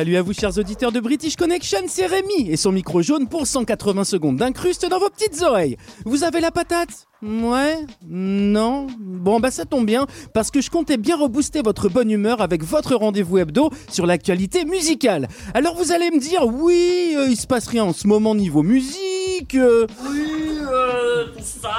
Salut 0.00 0.16
à 0.16 0.22
vous 0.22 0.32
chers 0.32 0.56
auditeurs 0.56 0.92
de 0.92 1.00
British 1.00 1.36
Connection, 1.36 1.80
c'est 1.86 2.06
Rémi 2.06 2.48
et 2.48 2.56
son 2.56 2.72
micro 2.72 3.02
jaune 3.02 3.28
pour 3.28 3.46
180 3.46 4.04
secondes 4.04 4.38
d'incruste 4.38 4.88
dans 4.88 4.98
vos 4.98 5.10
petites 5.10 5.42
oreilles. 5.42 5.76
Vous 6.06 6.24
avez 6.24 6.40
la 6.40 6.50
patate? 6.50 7.09
Ouais 7.22 7.76
Non 8.08 8.86
Bon 8.98 9.40
bah 9.40 9.50
ça 9.50 9.66
tombe 9.66 9.84
bien 9.84 10.06
parce 10.32 10.50
que 10.50 10.62
je 10.62 10.70
comptais 10.70 10.96
bien 10.96 11.16
rebooster 11.16 11.60
votre 11.62 11.90
bonne 11.90 12.10
humeur 12.10 12.40
avec 12.40 12.64
votre 12.64 12.94
rendez-vous 12.94 13.36
hebdo 13.38 13.70
sur 13.90 14.06
l'actualité 14.06 14.64
musicale. 14.64 15.28
Alors 15.52 15.76
vous 15.76 15.92
allez 15.92 16.10
me 16.10 16.18
dire 16.18 16.46
oui, 16.46 17.14
euh, 17.16 17.26
il 17.28 17.36
se 17.36 17.46
passe 17.46 17.66
rien 17.66 17.84
en 17.84 17.92
ce 17.92 18.06
moment 18.06 18.34
niveau 18.34 18.62
musique. 18.62 19.54
euh, 19.54 19.86
Oui, 20.10 20.60
euh, 20.62 21.26
tout 21.36 21.42
ça. 21.44 21.70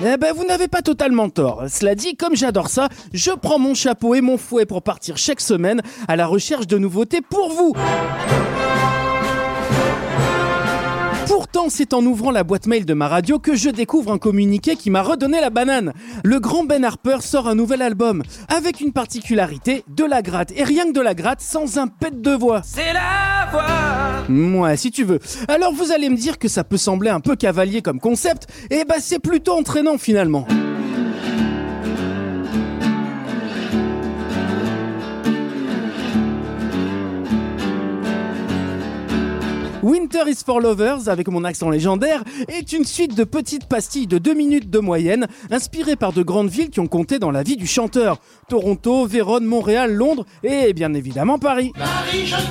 eh 0.00 0.16
ben, 0.16 0.32
vous 0.32 0.44
n'avez 0.44 0.68
pas 0.68 0.82
totalement 0.82 1.28
tort. 1.28 1.64
Cela 1.68 1.96
dit, 1.96 2.14
comme 2.16 2.36
j'adore 2.36 2.68
ça, 2.68 2.88
je 3.12 3.32
prends 3.32 3.58
mon 3.58 3.74
chapeau 3.74 4.14
et 4.14 4.20
mon 4.20 4.38
fouet 4.38 4.66
pour 4.66 4.82
partir 4.82 5.16
chaque 5.18 5.40
semaine 5.40 5.82
à 6.06 6.14
la 6.14 6.26
recherche 6.26 6.68
de 6.68 6.78
nouveautés 6.78 7.20
pour 7.20 7.50
vous. 7.52 7.74
Pourtant, 11.30 11.68
c'est 11.68 11.94
en 11.94 12.04
ouvrant 12.04 12.32
la 12.32 12.42
boîte 12.42 12.66
mail 12.66 12.84
de 12.84 12.92
ma 12.92 13.06
radio 13.06 13.38
que 13.38 13.54
je 13.54 13.70
découvre 13.70 14.10
un 14.10 14.18
communiqué 14.18 14.74
qui 14.74 14.90
m'a 14.90 15.00
redonné 15.00 15.40
la 15.40 15.50
banane. 15.50 15.92
Le 16.24 16.40
grand 16.40 16.64
Ben 16.64 16.84
Harper 16.84 17.18
sort 17.20 17.46
un 17.46 17.54
nouvel 17.54 17.82
album, 17.82 18.24
avec 18.48 18.80
une 18.80 18.92
particularité, 18.92 19.84
de 19.86 20.02
la 20.02 20.22
gratte, 20.22 20.50
et 20.56 20.64
rien 20.64 20.86
que 20.86 20.92
de 20.92 21.00
la 21.00 21.14
gratte, 21.14 21.40
sans 21.40 21.78
un 21.78 21.86
pet 21.86 22.20
de 22.20 22.32
voix. 22.32 22.62
C'est 22.64 22.92
la 22.92 23.48
voix. 23.52 24.60
Ouais, 24.60 24.76
si 24.76 24.90
tu 24.90 25.04
veux. 25.04 25.20
Alors 25.46 25.72
vous 25.72 25.92
allez 25.92 26.08
me 26.08 26.16
dire 26.16 26.36
que 26.36 26.48
ça 26.48 26.64
peut 26.64 26.76
sembler 26.76 27.10
un 27.10 27.20
peu 27.20 27.36
cavalier 27.36 27.80
comme 27.80 28.00
concept, 28.00 28.48
et 28.68 28.84
bah 28.84 28.96
c'est 28.98 29.20
plutôt 29.20 29.52
entraînant 29.52 29.98
finalement. 29.98 30.48
Winter 39.82 40.28
is 40.28 40.42
for 40.44 40.60
Lovers, 40.60 41.08
avec 41.08 41.28
mon 41.28 41.42
accent 41.42 41.70
légendaire, 41.70 42.22
est 42.48 42.72
une 42.72 42.84
suite 42.84 43.16
de 43.16 43.24
petites 43.24 43.66
pastilles 43.66 44.06
de 44.06 44.18
2 44.18 44.34
minutes 44.34 44.68
de 44.68 44.78
moyenne, 44.78 45.26
inspirées 45.50 45.96
par 45.96 46.12
de 46.12 46.22
grandes 46.22 46.50
villes 46.50 46.68
qui 46.68 46.80
ont 46.80 46.86
compté 46.86 47.18
dans 47.18 47.30
la 47.30 47.42
vie 47.42 47.56
du 47.56 47.66
chanteur. 47.66 48.18
Toronto, 48.48 49.06
Vérone, 49.06 49.46
Montréal, 49.46 49.94
Londres 49.94 50.26
et 50.42 50.74
bien 50.74 50.92
évidemment 50.92 51.38
Paris. 51.38 51.72
Paris, 51.76 52.26
je 52.26 52.36
t'aime. 52.36 52.46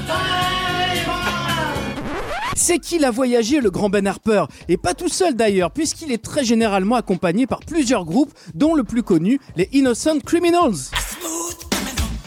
C'est 2.56 2.80
qu'il 2.80 3.06
a 3.06 3.12
voyagé 3.12 3.62
le 3.62 3.70
grand 3.70 3.90
Ben 3.90 4.06
Harper, 4.06 4.46
et 4.68 4.78
pas 4.78 4.94
tout 4.94 5.08
seul 5.08 5.36
d'ailleurs, 5.36 5.72
puisqu'il 5.72 6.12
est 6.12 6.24
très 6.24 6.44
généralement 6.44 6.96
accompagné 6.96 7.48
par 7.48 7.60
plusieurs 7.60 8.06
groupes, 8.06 8.34
dont 8.54 8.74
le 8.74 8.84
plus 8.84 9.04
connu, 9.04 9.40
les 9.56 9.70
Innocent 9.72 10.20
Criminals. 10.26 10.90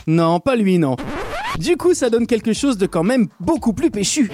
Non, 0.07 0.41
pas 0.41 0.57
lui, 0.57 0.79
non. 0.79 0.97
Du 1.59 1.77
coup, 1.77 1.95
ça 1.95 2.11
donne 2.11 2.27
quelque 2.27 2.53
chose 2.53 2.79
de 2.79 2.87
quand 2.87 3.05
même 3.05 3.29
beaucoup 3.41 3.73
plus 3.73 3.91
péchu. 3.91 4.31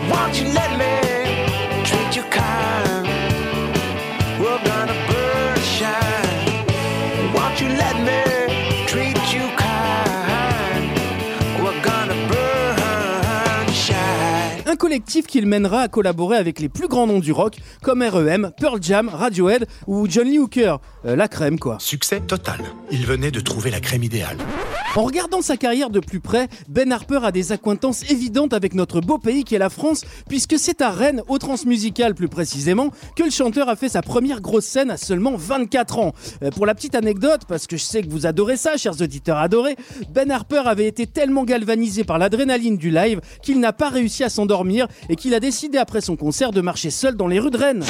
Collectif 14.78 15.26
qu'il 15.26 15.46
mènera 15.46 15.82
à 15.82 15.88
collaborer 15.88 16.38
avec 16.38 16.60
les 16.60 16.68
plus 16.68 16.88
grands 16.88 17.06
noms 17.06 17.18
du 17.18 17.32
rock, 17.32 17.58
comme 17.82 18.02
REM, 18.02 18.52
Pearl 18.58 18.78
Jam, 18.80 19.10
Radiohead 19.12 19.66
ou 19.86 20.06
John 20.08 20.26
Lee 20.26 20.38
Hooker. 20.38 20.76
Euh, 21.04 21.16
la 21.16 21.28
crème, 21.28 21.58
quoi. 21.58 21.76
Succès 21.80 22.20
total. 22.20 22.60
Il 22.90 23.04
venait 23.04 23.30
de 23.30 23.40
trouver 23.40 23.70
la 23.70 23.80
crème 23.80 24.04
idéale. 24.04 24.38
En 24.96 25.02
regardant 25.02 25.42
sa 25.42 25.56
carrière 25.56 25.90
de 25.90 26.00
plus 26.00 26.20
près, 26.20 26.48
Ben 26.68 26.90
Harper 26.90 27.20
a 27.22 27.32
des 27.32 27.52
accointances 27.52 28.08
évidentes 28.10 28.54
avec 28.54 28.74
notre 28.74 29.00
beau 29.00 29.18
pays 29.18 29.44
qui 29.44 29.54
est 29.54 29.58
la 29.58 29.68
France, 29.68 30.02
puisque 30.28 30.58
c'est 30.58 30.80
à 30.80 30.90
Rennes, 30.90 31.22
au 31.28 31.38
Transmusical 31.38 32.14
plus 32.14 32.28
précisément, 32.28 32.90
que 33.14 33.24
le 33.24 33.30
chanteur 33.30 33.68
a 33.68 33.76
fait 33.76 33.88
sa 33.88 34.00
première 34.00 34.40
grosse 34.40 34.64
scène 34.64 34.90
à 34.90 34.96
seulement 34.96 35.36
24 35.36 35.98
ans. 35.98 36.12
Euh, 36.42 36.50
pour 36.50 36.66
la 36.66 36.74
petite 36.74 36.94
anecdote, 36.94 37.42
parce 37.48 37.66
que 37.66 37.76
je 37.76 37.84
sais 37.84 38.02
que 38.02 38.08
vous 38.08 38.26
adorez 38.26 38.56
ça, 38.56 38.76
chers 38.76 39.00
auditeurs 39.02 39.38
adorés, 39.38 39.76
Ben 40.10 40.30
Harper 40.30 40.62
avait 40.64 40.86
été 40.86 41.06
tellement 41.06 41.44
galvanisé 41.44 42.04
par 42.04 42.18
l'adrénaline 42.18 42.76
du 42.76 42.90
live 42.90 43.20
qu'il 43.42 43.60
n'a 43.60 43.72
pas 43.72 43.88
réussi 43.88 44.24
à 44.24 44.28
s'endormir 44.28 44.67
et 45.08 45.16
qu'il 45.16 45.34
a 45.34 45.40
décidé 45.40 45.78
après 45.78 46.00
son 46.00 46.16
concert 46.16 46.50
de 46.50 46.60
marcher 46.60 46.90
seul 46.90 47.16
dans 47.16 47.28
les 47.28 47.38
rues 47.38 47.50
de 47.50 47.58
Rennes. 47.58 47.84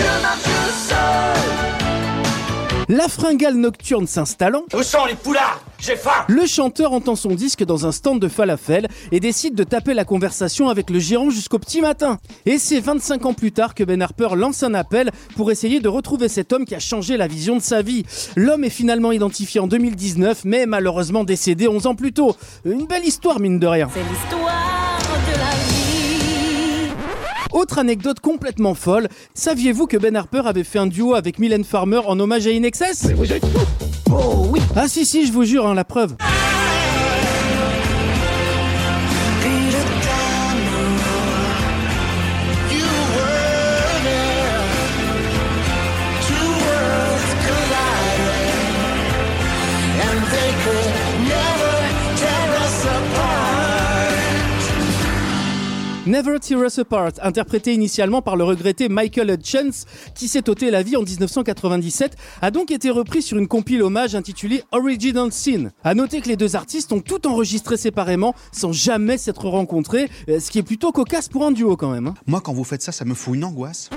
La 2.91 3.07
fringale 3.07 3.57
nocturne 3.57 4.07
s'installant, 4.07 4.63
Où 4.73 4.83
sont 4.83 5.05
les 5.05 5.15
poulards? 5.15 5.63
J'ai 5.79 5.95
faim 5.95 6.25
le 6.27 6.47
chanteur 6.47 6.93
entend 6.93 7.17
son 7.17 7.35
disque 7.35 7.63
dans 7.65 7.87
un 7.87 7.93
stand 7.93 8.19
de 8.19 8.29
falafel 8.29 8.89
et 9.13 9.21
décide 9.21 9.55
de 9.55 9.63
taper 9.63 9.93
la 9.93 10.07
conversation 10.07 10.71
avec 10.71 10.89
le 10.89 10.99
gérant 10.99 11.29
jusqu'au 11.29 11.59
petit 11.59 11.83
matin. 11.83 12.19
Et 12.47 12.59
c'est 12.59 12.81
25 12.81 13.27
ans 13.27 13.35
plus 13.35 13.53
tard 13.53 13.75
que 13.75 13.85
Ben 13.85 14.01
Harper 14.01 14.29
lance 14.37 14.63
un 14.63 14.73
appel 14.73 15.11
pour 15.37 15.51
essayer 15.51 15.81
de 15.81 15.89
retrouver 15.89 16.29
cet 16.29 16.53
homme 16.55 16.65
qui 16.65 16.75
a 16.75 16.79
changé 16.79 17.19
la 17.19 17.27
vision 17.27 17.57
de 17.57 17.63
sa 17.63 17.83
vie. 17.83 18.05
L'homme 18.37 18.65
est 18.65 18.71
finalement 18.71 19.13
identifié 19.13 19.61
en 19.61 19.67
2019, 19.67 20.47
mais 20.47 20.65
malheureusement 20.65 21.25
décédé 21.25 21.69
11 21.69 21.87
ans 21.89 21.95
plus 21.95 22.15
tôt. 22.15 22.37
Une 22.65 22.87
belle 22.87 23.05
histoire, 23.05 23.39
mine 23.39 23.59
de 23.59 23.67
rien. 23.67 23.91
C'est 23.93 24.01
l'histoire. 24.01 24.78
Autre 27.53 27.79
anecdote 27.79 28.21
complètement 28.21 28.75
folle, 28.75 29.09
saviez-vous 29.35 29.87
que 29.87 29.97
Ben 29.97 30.15
Harper 30.17 30.43
avait 30.45 30.65
fait 30.65 30.79
un 30.79 30.87
duo 30.87 31.15
avec 31.15 31.39
Mylène 31.39 31.65
Farmer 31.65 32.01
en 32.07 32.19
hommage 32.21 32.47
à 32.47 32.51
Inexcess? 32.51 33.05
Mais 33.05 33.15
vous 33.15 33.33
êtes 33.33 33.45
Oh 34.11 34.47
oui. 34.51 34.61
Ah 34.77 34.89
si 34.89 35.05
si, 35.07 35.27
je 35.27 35.33
vous 35.33 35.45
jure, 35.45 35.67
hein, 35.67 35.75
la 35.75 35.85
preuve. 35.85 36.15
Never 56.09 56.39
Tear 56.41 56.63
Us 56.65 56.79
Apart, 56.79 57.13
interprété 57.23 57.75
initialement 57.75 58.23
par 58.23 58.37
le 58.37 58.43
regretté 58.43 58.89
Michael 58.89 59.29
Hutchence, 59.31 59.85
qui 60.15 60.27
s'est 60.27 60.49
ôté 60.49 60.71
la 60.71 60.83
vie 60.83 60.97
en 60.97 61.03
1997, 61.03 62.17
a 62.41 62.51
donc 62.51 62.71
été 62.71 62.89
repris 62.89 63.21
sur 63.21 63.37
une 63.37 63.47
compile 63.47 63.83
hommage 63.83 64.15
intitulée 64.15 64.63
Original 64.73 65.31
Sin. 65.31 65.71
À 65.85 65.95
noter 65.95 66.23
que 66.23 66.29
les 66.29 66.37
deux 66.37 66.57
artistes 66.57 66.95
ont 66.95 67.01
tout 67.01 67.27
enregistré 67.27 67.77
séparément, 67.77 68.35
sans 68.53 68.73
jamais 68.73 69.19
s'être 69.19 69.47
rencontrés, 69.49 70.09
euh, 70.31 70.41
ce 70.41 70.51
qui 70.51 70.59
est 70.59 70.63
plutôt 70.63 70.93
cocasse 70.93 71.29
pour 71.29 71.45
un 71.45 71.51
duo 71.51 71.77
quand 71.77 71.91
même. 71.91 72.07
hein. 72.07 72.15
Moi, 72.27 72.41
quand 72.41 72.55
vous 72.55 72.65
faites 72.65 72.81
ça, 72.81 72.91
ça 72.91 73.05
me 73.05 73.13
fout 73.13 73.35
une 73.35 73.45
angoisse. 73.45 73.91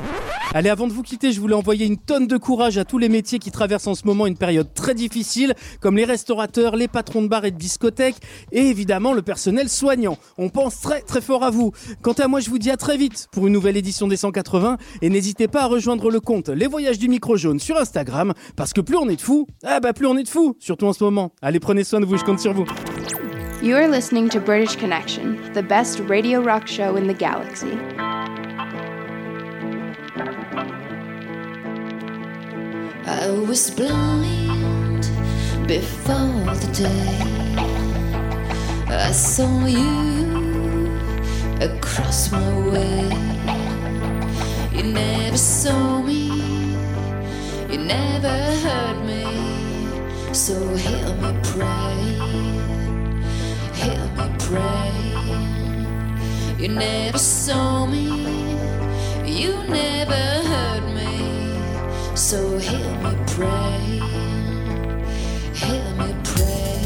Allez, 0.54 0.70
avant 0.70 0.86
de 0.86 0.91
vous 0.91 1.02
quitter, 1.02 1.32
je 1.32 1.39
voulais 1.39 1.56
envoyer 1.56 1.86
une 1.86 1.97
tonne 1.97 2.28
de 2.28 2.36
courage 2.36 2.78
à 2.78 2.84
tous 2.84 2.97
les 2.97 3.08
métiers 3.08 3.39
qui 3.39 3.52
traversent 3.52 3.88
en 3.88 3.95
ce 3.95 4.06
moment 4.06 4.28
une 4.28 4.36
période 4.36 4.74
très 4.74 4.93
difficile, 4.93 5.54
comme 5.80 5.95
les 5.95 6.04
restaurateurs, 6.04 6.76
les 6.76 6.89
patrons 6.89 7.22
de 7.22 7.30
bars 7.30 7.45
et 7.45 7.52
de 7.52 7.58
discothèques, 7.58 8.18
et 8.52 8.68
évidemment 8.68 9.14
le 9.14 9.22
personnel 9.22 9.70
soignant. 9.70 10.18
On 10.38 10.49
pense 10.49 10.82
très 10.82 11.02
très 11.02 11.22
fort 11.22 11.45
à 11.45 11.52
vous. 11.52 11.72
Quant 12.02 12.12
à 12.14 12.28
moi, 12.28 12.41
je 12.41 12.49
vous 12.49 12.60
dis 12.60 12.70
à 12.70 12.76
très 12.76 12.97
vite 12.97 13.30
pour 13.32 13.47
une 13.47 13.54
nouvelle 13.54 13.78
édition 13.78 14.10
des 14.10 14.18
180, 14.18 14.78
et 15.02 15.10
n'hésitez 15.10 15.47
pas 15.47 15.62
à 15.62 15.68
rejoindre 15.68 16.12
le 16.12 16.20
compte 16.20 16.49
Les 16.49 16.68
Voyages 16.68 16.99
du 16.99 17.08
Micro 17.08 17.38
Jaune 17.38 17.62
sur 17.62 17.78
Instagram, 17.78 18.34
parce 18.58 18.74
que 18.74 18.82
plus 18.82 18.97
on 18.97 19.08
est 19.08 19.16
de 19.16 19.22
fous, 19.22 19.47
ah 19.64 19.80
bah 19.80 19.93
plus 19.93 20.06
on 20.06 20.18
est 20.18 20.24
de 20.24 20.30
fous, 20.30 20.58
surtout 20.60 20.86
en 20.86 20.93
ce 20.93 21.02
moment. 21.02 21.32
Allez, 21.41 21.62
prenez 21.62 21.86
soin 21.86 22.02
de 22.02 22.06
vous, 22.06 22.18
je 22.18 22.26
compte 22.26 22.41
sur 22.41 22.54
vous. 22.54 22.66
You 23.64 23.76
are 23.76 23.88
listening 23.88 24.28
to 24.30 24.41
British 24.41 24.76
Connection, 24.76 25.38
the 25.54 25.66
best 25.66 26.02
radio 26.10 26.41
rock 26.41 26.68
show 26.68 26.97
in 26.97 27.08
the 27.08 27.18
galaxy. 27.18 27.78
I 33.06 33.30
was 33.32 33.72
blind 33.72 35.10
before 35.68 36.54
the 36.62 36.70
day 36.72 37.41
I 38.88 39.12
saw 39.12 39.66
you 39.66 40.91
across 41.60 42.32
my 42.32 42.70
way. 42.70 43.10
You 44.72 44.84
never 44.93 45.38
saw 45.38 46.02
me, 46.02 46.28
you 47.72 47.78
never 47.80 48.38
heard 48.64 49.04
me. 49.06 49.26
So 50.34 50.54
hear 50.76 51.16
me 51.16 51.34
pray, 51.43 51.97
hear 53.74 54.06
me 54.18 54.28
pray. 54.39 54.91
You 56.60 56.68
never 56.68 57.18
saw 57.18 57.88
me, 57.88 58.06
you 59.26 59.54
never 59.68 60.24
heard 60.47 60.84
me. 60.95 61.01
So 62.22 62.57
hear 62.59 62.78
me 63.03 63.13
pray, 63.34 63.99
hear 65.55 65.84
me 65.95 66.13
pray. 66.24 66.82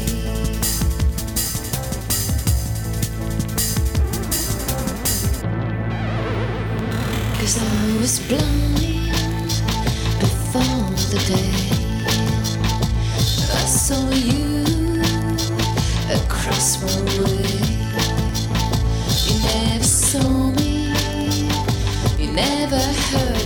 Cause 7.38 7.58
I 7.58 7.98
was 8.00 8.18
blind 8.26 9.52
before 10.20 10.88
the 11.12 11.20
day 11.28 11.52
I 13.52 13.66
saw 13.66 14.08
you 14.10 14.64
across 16.18 16.68
my 16.82 16.98
way. 17.22 17.60
You 19.26 19.34
never 19.44 19.84
saw 19.84 20.50
me, 20.52 20.72
you 22.18 22.32
never 22.32 22.78
heard 22.78 23.45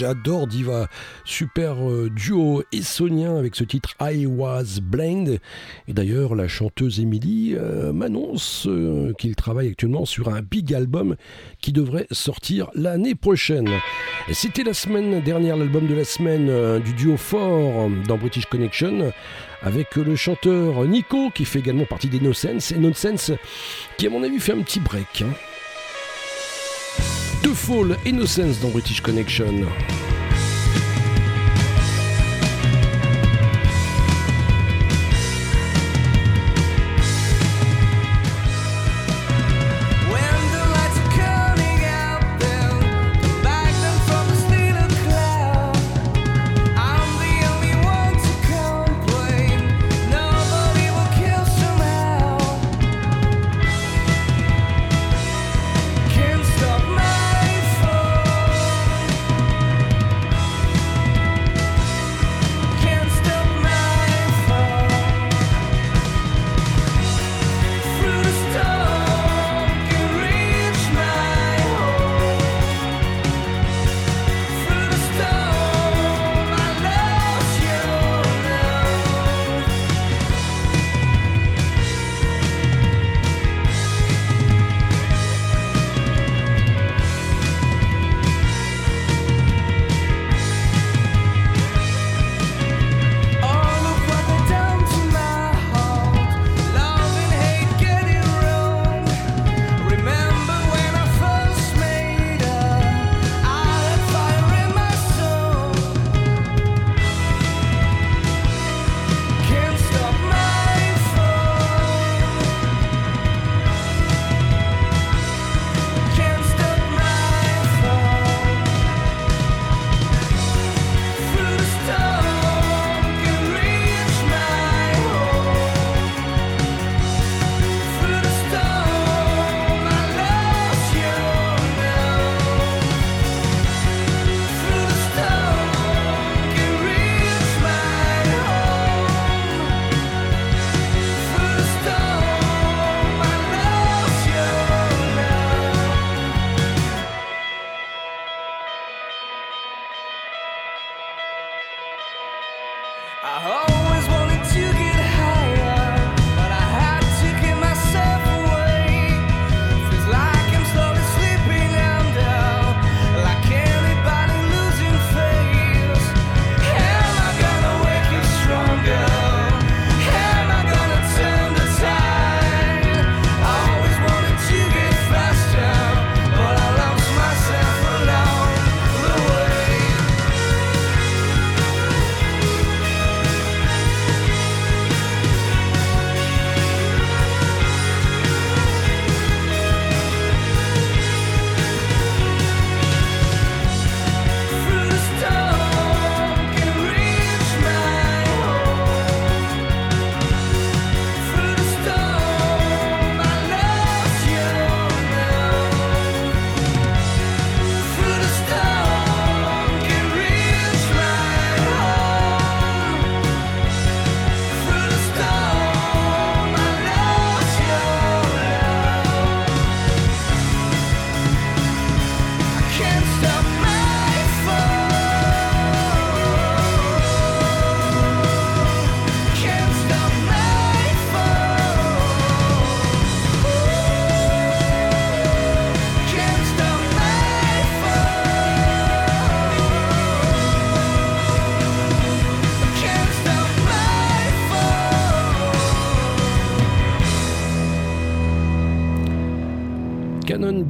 J'adore, 0.00 0.46
Diva, 0.46 0.88
super 1.26 1.86
euh, 1.86 2.08
duo 2.08 2.62
essonien 2.72 3.36
avec 3.36 3.54
ce 3.54 3.64
titre 3.64 3.96
I 4.00 4.24
Was 4.24 4.80
Blind. 4.82 5.38
Et 5.88 5.92
d'ailleurs 5.92 6.34
la 6.34 6.48
chanteuse 6.48 7.00
Emily 7.00 7.54
euh, 7.54 7.92
m'annonce 7.92 8.66
euh, 8.66 9.12
qu'il 9.18 9.36
travaille 9.36 9.68
actuellement 9.68 10.06
sur 10.06 10.30
un 10.30 10.40
big 10.40 10.72
album 10.72 11.16
qui 11.60 11.72
devrait 11.72 12.06
sortir 12.12 12.70
l'année 12.74 13.14
prochaine. 13.14 13.68
C'était 14.32 14.64
la 14.64 14.72
semaine 14.72 15.20
dernière 15.20 15.58
l'album 15.58 15.86
de 15.86 15.94
la 15.94 16.04
semaine 16.04 16.48
euh, 16.48 16.78
du 16.78 16.94
duo 16.94 17.18
fort 17.18 17.90
dans 18.08 18.16
British 18.16 18.46
Connection 18.46 19.12
avec 19.60 19.96
le 19.96 20.16
chanteur 20.16 20.82
Nico 20.86 21.28
qui 21.28 21.44
fait 21.44 21.58
également 21.58 21.84
partie 21.84 22.08
des 22.08 22.20
Nonsense 22.20 22.72
et 22.72 22.78
Nonsense 22.78 23.32
qui 23.98 24.06
à 24.06 24.10
mon 24.10 24.22
avis 24.22 24.40
fait 24.40 24.54
un 24.54 24.62
petit 24.62 24.80
break. 24.80 25.20
hein. 25.20 25.49
The 27.50 27.56
Fall 27.56 27.96
Innocence 28.06 28.60
dans 28.60 28.70
British 28.70 29.00
Connection. 29.00 29.66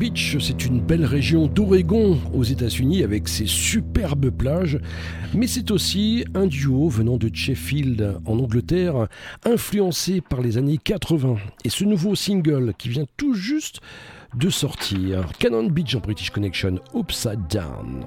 Beach, 0.00 0.38
c'est 0.40 0.64
une 0.64 0.80
belle 0.80 1.04
région 1.04 1.46
d'Oregon 1.46 2.18
aux 2.32 2.42
États-Unis 2.42 3.04
avec 3.04 3.28
ses 3.28 3.44
superbes 3.44 4.30
plages, 4.30 4.80
mais 5.34 5.46
c'est 5.46 5.70
aussi 5.70 6.24
un 6.34 6.46
duo 6.46 6.88
venant 6.88 7.18
de 7.18 7.28
Sheffield 7.30 8.18
en 8.24 8.38
Angleterre, 8.38 9.08
influencé 9.44 10.22
par 10.22 10.40
les 10.40 10.56
années 10.56 10.78
80. 10.82 11.36
Et 11.66 11.68
ce 11.68 11.84
nouveau 11.84 12.14
single 12.14 12.72
qui 12.78 12.88
vient 12.88 13.04
tout 13.18 13.34
juste 13.34 13.80
de 14.34 14.48
sortir, 14.48 15.26
Cannon 15.38 15.66
Beach 15.66 15.94
en 15.94 16.00
British 16.00 16.30
Connection, 16.30 16.78
Upside 16.94 17.46
Down. 17.50 18.06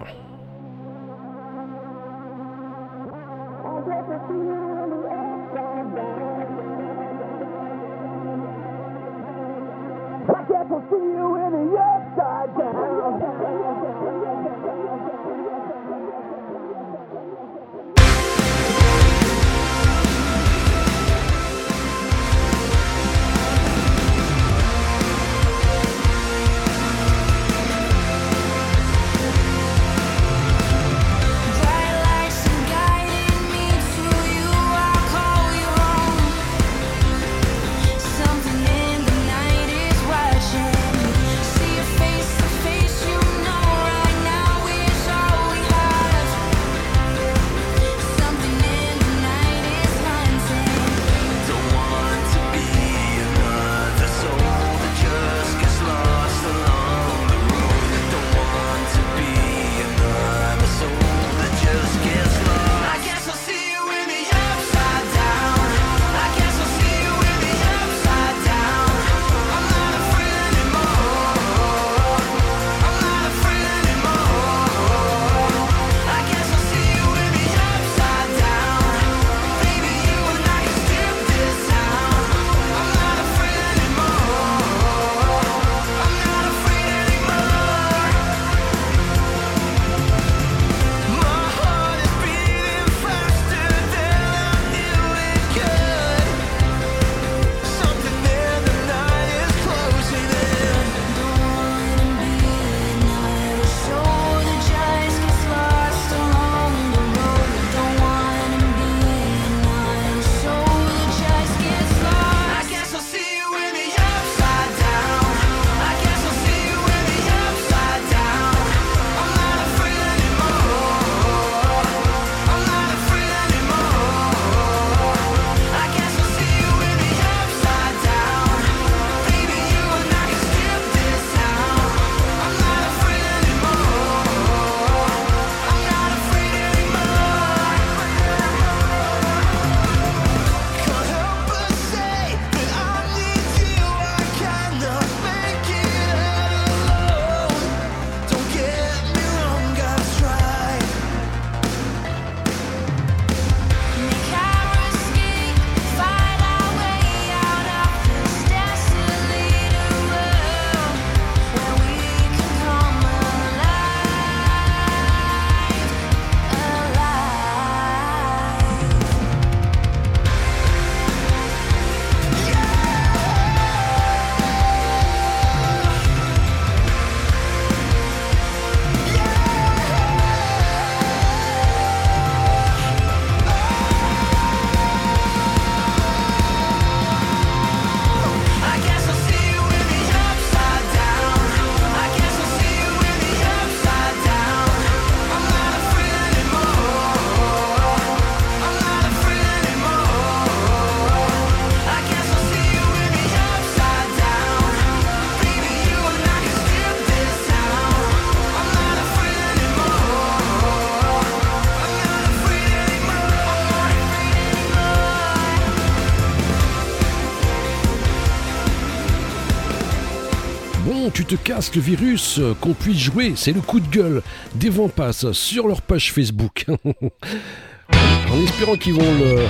tu 221.26 221.38
te 221.38 221.41
casses 221.41 221.74
le 221.76 221.82
virus, 221.82 222.40
qu'on 222.60 222.74
puisse 222.74 222.98
jouer. 222.98 223.34
C'est 223.36 223.54
le 223.54 223.62
coup 223.62 223.80
de 223.80 223.88
gueule 223.88 224.22
des 224.56 224.70
Vampas 224.70 225.26
sur 225.32 225.68
leur 225.68 225.82
page 225.82 226.12
Facebook. 226.12 226.66
en 226.86 228.44
espérant 228.44 228.76
qu'ils 228.76 228.94
vont 228.94 229.14
le... 229.20 229.45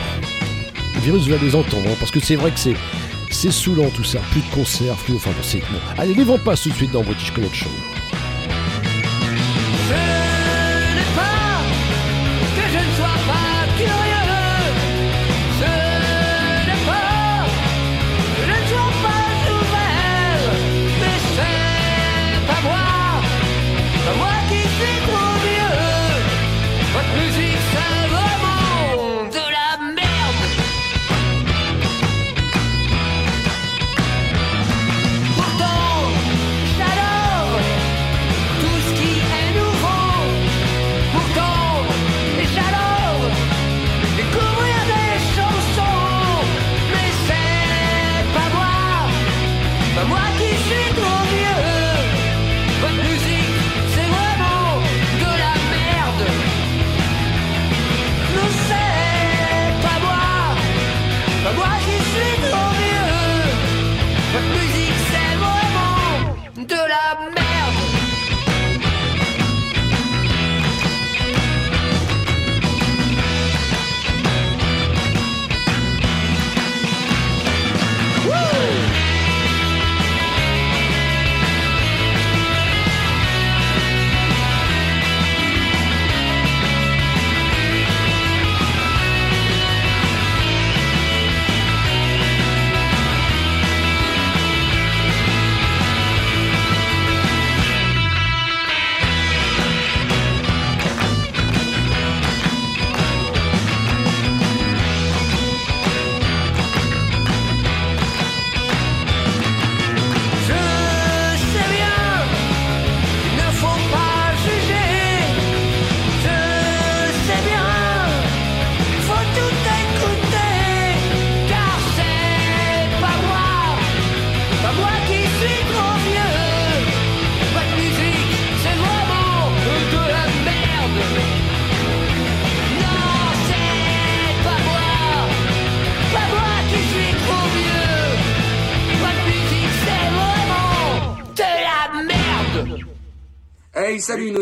virus 1.02 1.28
va 1.28 1.38
les 1.38 1.56
entendre, 1.56 1.88
hein, 1.88 1.95
parce 2.00 2.12
que 2.12 2.20
c'est 2.20 2.36
vrai 2.36 2.52
que 2.52 2.60
c'est 2.60 2.76
c'est 3.32 3.52
saoulant 3.52 3.90
tout 3.90 4.04
ça. 4.04 4.20
Plus 4.32 4.41
de 4.41 4.54
concerts, 4.54 4.95
plus. 4.98 5.16
Enfin, 5.16 5.32
c'est 5.41 5.60
bon. 5.60 5.80
Allez, 5.98 6.14
les 6.14 6.24
Vampas 6.24 6.56
tout 6.58 6.70
de 6.70 6.76
suite 6.76 6.91
dans 6.91 7.02
British 7.02 7.32
Connection. 7.32 7.70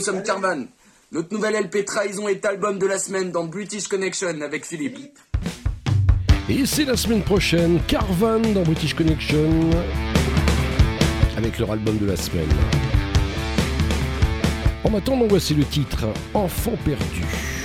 nous 0.02 0.06
sommes 0.06 0.24
Carvan. 0.24 0.66
Notre 1.12 1.32
nouvelle 1.32 1.64
LP 1.66 1.86
Trahison 1.86 2.28
est 2.28 2.44
album 2.44 2.80
de 2.80 2.88
la 2.88 2.98
semaine 2.98 3.30
dans 3.30 3.44
British 3.44 3.88
Connection 3.88 4.42
avec 4.42 4.66
Philippe. 4.66 4.98
Et 6.50 6.66
c'est 6.66 6.86
la 6.86 6.98
semaine 6.98 7.22
prochaine, 7.22 7.80
Carvan 7.88 8.40
dans 8.40 8.64
British 8.64 8.96
Connection 8.96 9.48
avec 11.38 11.60
leur 11.60 11.72
album 11.72 12.00
de 12.00 12.08
la 12.08 12.16
semaine. 12.16 12.50
En 14.84 14.96
attendant, 14.96 15.28
voici 15.28 15.54
le 15.54 15.66
titre 15.66 16.06
Enfant 16.34 16.74
perdu. 16.84 17.61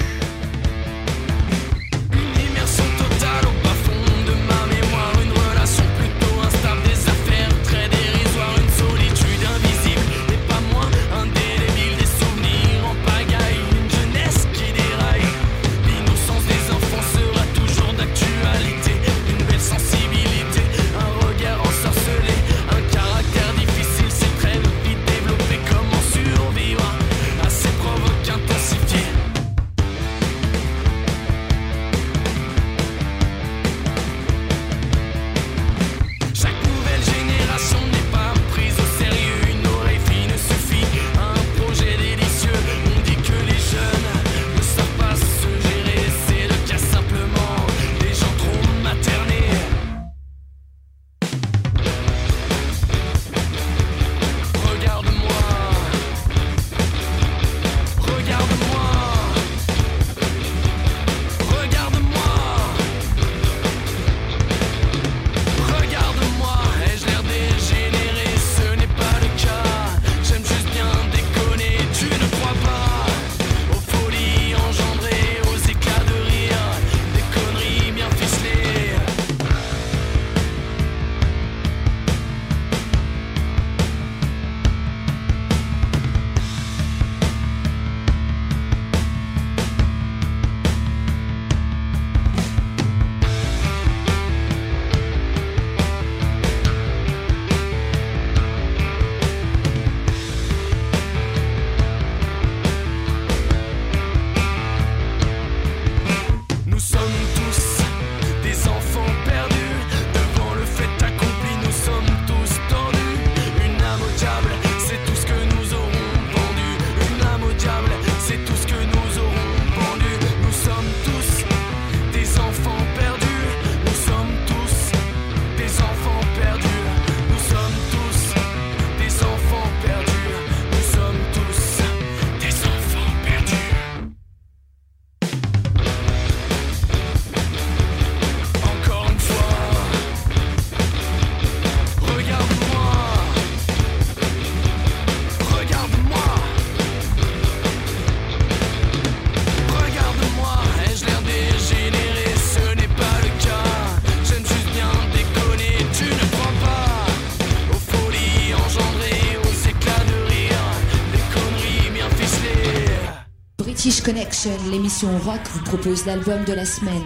L'émission 164.70 165.08
rock 165.18 165.40
vous 165.52 165.64
propose 165.64 166.06
l'album 166.06 166.44
de 166.44 166.52
la 166.52 166.64
semaine. 166.64 167.02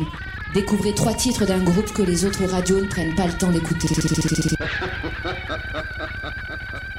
Découvrez 0.53 0.95
trois 0.95 1.15
titres 1.15 1.47
d'un 1.47 1.63
groupe 1.63 1.91
que 1.93 2.03
les 2.03 2.27
autres 2.27 2.45
radios 2.45 2.81
ne 2.81 2.87
prennent 2.87 3.15
pas 3.15 3.27
le 3.27 3.33
temps 3.33 3.51
d'écouter. 3.51 3.89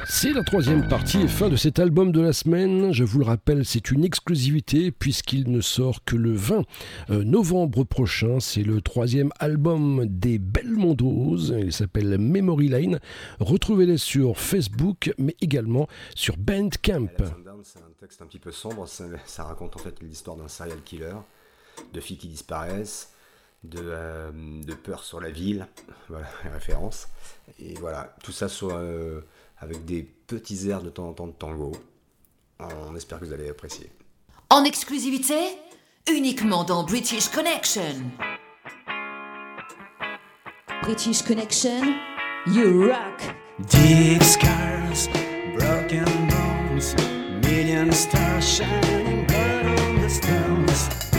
C'est 0.06 0.34
la 0.34 0.44
troisième 0.44 0.88
partie 0.88 1.22
et 1.22 1.28
fin 1.28 1.48
de 1.48 1.56
cet 1.56 1.80
album 1.80 2.12
de 2.12 2.22
la 2.22 2.34
semaine. 2.34 2.92
Je 2.92 3.04
vous 3.04 3.20
le 3.20 3.26
rappelle, 3.26 3.66
c'est 3.66 3.92
une 3.92 4.04
exclusivité 4.04 4.92
puisqu'il 4.92 5.50
ne 5.52 5.62
sort 5.62 6.04
que 6.06 6.16
le 6.16 6.34
20 6.34 6.64
euh, 7.12 7.24
novembre 7.24 7.84
prochain. 7.84 8.40
C'est 8.40 8.64
le 8.64 8.82
troisième 8.82 9.32
album 9.40 10.06
des 10.08 10.40
Belmondos. 10.40 11.54
Il 11.58 11.72
s'appelle 11.72 12.18
Memory 12.18 12.70
Lane. 12.70 13.00
Retrouvez-les 13.40 13.98
sur 13.98 14.40
Facebook, 14.40 15.14
mais 15.18 15.36
également 15.40 15.88
sur 16.16 16.36
Bandcamp. 16.38 17.08
C'est 18.02 18.06
un 18.06 18.08
texte 18.08 18.22
un 18.24 18.26
petit 18.26 18.40
peu 18.40 18.52
sombre. 18.52 18.88
Ça, 18.88 19.04
ça 19.28 19.44
raconte 19.44 19.76
en 19.76 19.80
fait 19.80 20.02
l'histoire 20.02 20.36
d'un 20.36 20.48
serial 20.48 20.82
killer, 20.82 21.14
de 21.94 22.00
filles 22.00 22.18
qui 22.18 22.30
disparaissent, 22.30 23.12
de, 23.64 23.80
euh, 23.80 24.32
de 24.64 24.74
peur 24.74 25.04
sur 25.04 25.22
la 25.22 25.30
ville, 25.30 25.68
voilà 26.10 26.28
les 26.44 26.50
références. 26.50 27.10
Et 27.60 27.76
voilà, 27.76 28.16
tout 28.24 28.32
ça 28.32 28.50
sur, 28.50 28.72
euh, 28.74 29.22
avec 29.60 29.86
des 29.86 30.02
petits 30.02 30.68
airs 30.70 30.82
de 30.82 30.90
temps 30.90 31.10
en 31.10 31.14
temps 31.14 31.28
de 31.28 31.34
tango. 31.34 31.74
On 32.60 32.96
espère 32.96 33.20
que 33.20 33.26
vous 33.26 33.34
allez 33.34 33.50
apprécier. 33.50 33.92
En 34.50 34.64
exclusivité, 34.64 35.38
uniquement 36.12 36.64
dans 36.64 36.84
British 36.84 37.30
Connection. 37.30 38.02
British 40.82 41.22
Connection, 41.22 41.84
you 42.48 42.88
rock. 42.88 43.36
Deep 43.70 44.24
scars, 44.24 45.08
broken 45.56 46.06
bones, 46.28 47.21
million 47.52 47.92
stars 47.92 48.48
shining 48.48 49.26
bright 49.26 49.66
on 49.66 50.02
the 50.02 50.10
stones. 50.10 51.11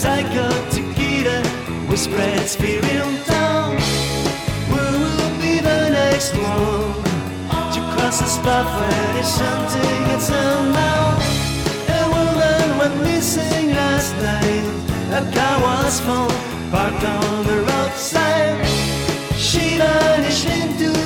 Psycho 0.00 0.48
tequila 0.70 1.42
who 1.86 1.94
spreads 1.94 2.56
fear 2.56 2.80
in 2.80 3.22
town. 3.24 3.76
Who 4.72 4.82
will 5.02 5.30
be 5.44 5.60
the 5.60 5.90
next 5.90 6.32
one 6.36 6.94
to 7.74 7.80
cross 7.92 8.18
the 8.20 8.30
spot 8.38 8.64
where 8.80 9.12
there's 9.12 9.28
something 9.28 10.02
at 10.14 10.22
sundown? 10.22 11.12
A 11.98 12.02
woman 12.16 12.78
went 12.78 12.96
missing 13.02 13.66
last 13.80 14.14
night. 14.28 14.66
A 15.18 15.22
car 15.36 15.56
was 15.66 16.00
found 16.00 16.32
parked 16.72 17.04
on 17.04 17.44
the 17.44 17.58
roadside. 17.68 18.66
She 19.36 19.76
vanished 19.76 20.46
into 20.46 20.99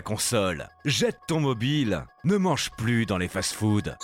console, 0.00 0.68
jette 0.84 1.18
ton 1.28 1.40
mobile, 1.40 2.04
ne 2.24 2.36
mange 2.36 2.70
plus 2.70 3.04
dans 3.04 3.18
les 3.18 3.28
fast-foods. 3.28 3.94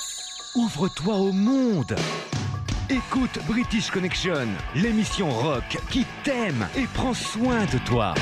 Ouvre-toi 0.56 1.14
au 1.14 1.32
monde. 1.32 1.94
Écoute 2.90 3.38
British 3.46 3.90
Connection, 3.90 4.48
l'émission 4.74 5.30
rock 5.30 5.78
qui 5.90 6.04
t'aime 6.24 6.66
et 6.76 6.86
prend 6.94 7.14
soin 7.14 7.64
de 7.66 7.78
toi. 7.86 8.14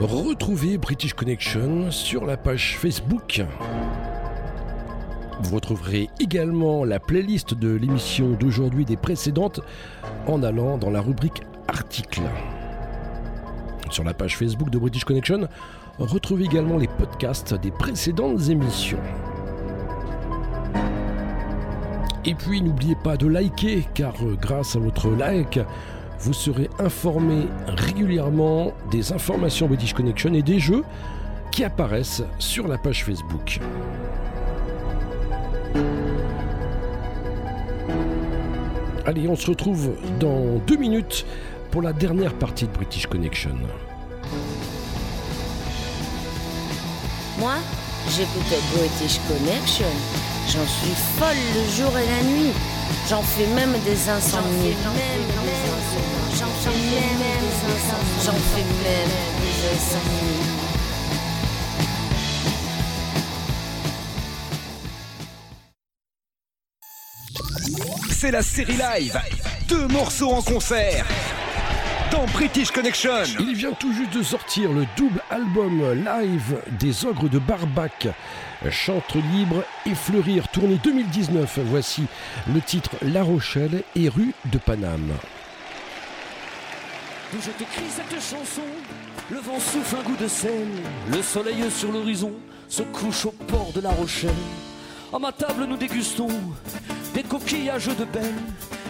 Retrouvez 0.00 0.76
British 0.76 1.14
Connection 1.14 1.90
sur 1.90 2.26
la 2.26 2.36
page 2.36 2.76
Facebook. 2.78 3.42
Vous 5.42 5.54
retrouverez 5.54 6.10
également 6.20 6.84
la 6.84 7.00
playlist 7.00 7.54
de 7.54 7.74
l'émission 7.74 8.30
d'aujourd'hui 8.30 8.84
des 8.84 8.96
précédentes 8.96 9.60
en 10.26 10.42
allant 10.42 10.76
dans 10.76 10.90
la 10.90 11.00
rubrique 11.00 11.42
articles. 11.68 12.22
Sur 13.90 14.04
la 14.04 14.14
page 14.14 14.36
Facebook 14.36 14.70
de 14.70 14.78
British 14.78 15.04
Connection, 15.04 15.48
retrouvez 15.98 16.44
également 16.44 16.78
les 16.78 16.86
podcasts 16.86 17.54
des 17.54 17.72
précédentes 17.72 18.48
émissions. 18.48 19.00
Et 22.24 22.34
puis 22.34 22.62
n'oubliez 22.62 22.94
pas 22.94 23.16
de 23.16 23.26
liker 23.26 23.88
car 23.94 24.14
euh, 24.22 24.36
grâce 24.40 24.76
à 24.76 24.78
votre 24.78 25.08
like, 25.10 25.58
vous 26.20 26.32
serez 26.32 26.68
informé 26.78 27.46
régulièrement 27.66 28.72
des 28.90 29.12
informations 29.12 29.66
British 29.66 29.94
Connection 29.94 30.34
et 30.34 30.42
des 30.42 30.60
jeux 30.60 30.84
qui 31.50 31.64
apparaissent 31.64 32.22
sur 32.38 32.68
la 32.68 32.78
page 32.78 33.04
Facebook. 33.04 33.58
Allez, 39.06 39.26
on 39.26 39.34
se 39.34 39.50
retrouve 39.50 39.96
dans 40.20 40.58
deux 40.66 40.76
minutes 40.76 41.26
pour 41.70 41.82
la 41.82 41.92
dernière 41.92 42.34
partie 42.34 42.66
de 42.66 42.72
British 42.72 43.06
Connection. 43.06 43.56
Moi, 47.38 47.54
j'écoutais 48.08 48.60
British 48.74 49.20
Connection. 49.28 49.86
J'en 50.46 50.66
suis 50.66 50.94
folle 51.18 51.36
le 51.54 51.70
jour 51.76 51.96
et 51.96 52.06
la 52.06 52.22
nuit. 52.28 52.52
J'en 53.08 53.22
fais 53.22 53.46
même 53.54 53.72
des 53.84 54.08
insomnies. 54.08 54.74
J'en 54.82 54.90
fais 54.92 55.16
même 55.16 55.44
des 55.44 55.60
insomnies. 55.70 56.38
J'en 58.24 58.32
fais 58.32 58.62
même 58.62 59.36
des 59.40 59.76
insomnies. 59.76 60.49
C'est 68.10 68.30
la 68.30 68.42
série 68.42 68.76
live. 68.76 69.18
Deux 69.68 69.86
morceaux 69.88 70.30
en 70.30 70.42
concert. 70.42 71.06
Dans 72.10 72.24
British 72.26 72.70
Connection. 72.70 73.22
Il 73.38 73.54
vient 73.54 73.72
tout 73.72 73.92
juste 73.92 74.12
de 74.14 74.22
sortir 74.22 74.72
le 74.72 74.86
double 74.96 75.22
album 75.30 75.92
live 76.04 76.60
des 76.78 77.04
Ogres 77.04 77.28
de 77.28 77.38
Barbac. 77.38 78.08
Chante 78.70 79.14
libre 79.32 79.62
et 79.86 79.94
fleurir, 79.94 80.48
tournée 80.48 80.78
2019. 80.82 81.58
Voici 81.64 82.04
le 82.52 82.60
titre 82.60 82.90
La 83.02 83.22
Rochelle 83.22 83.82
et 83.94 84.08
rue 84.08 84.34
de 84.46 84.58
Paname. 84.58 85.12
D'où 87.32 87.38
je 87.40 87.50
t'écris 87.50 87.90
cette 87.90 88.20
chanson, 88.20 88.62
le 89.30 89.38
vent 89.38 89.60
souffle 89.60 89.96
un 90.00 90.02
goût 90.02 90.16
de 90.16 90.26
sel, 90.26 90.66
le 91.12 91.22
soleil 91.22 91.70
sur 91.70 91.92
l'horizon 91.92 92.32
se 92.68 92.82
couche 92.82 93.26
au 93.26 93.30
port 93.30 93.70
de 93.72 93.80
la 93.80 93.90
Rochelle. 93.90 94.30
À 95.12 95.18
ma 95.18 95.30
table 95.30 95.64
nous 95.68 95.76
dégustons 95.76 96.28
coquillages 97.22 97.88
de 97.88 98.04
belle, 98.04 98.34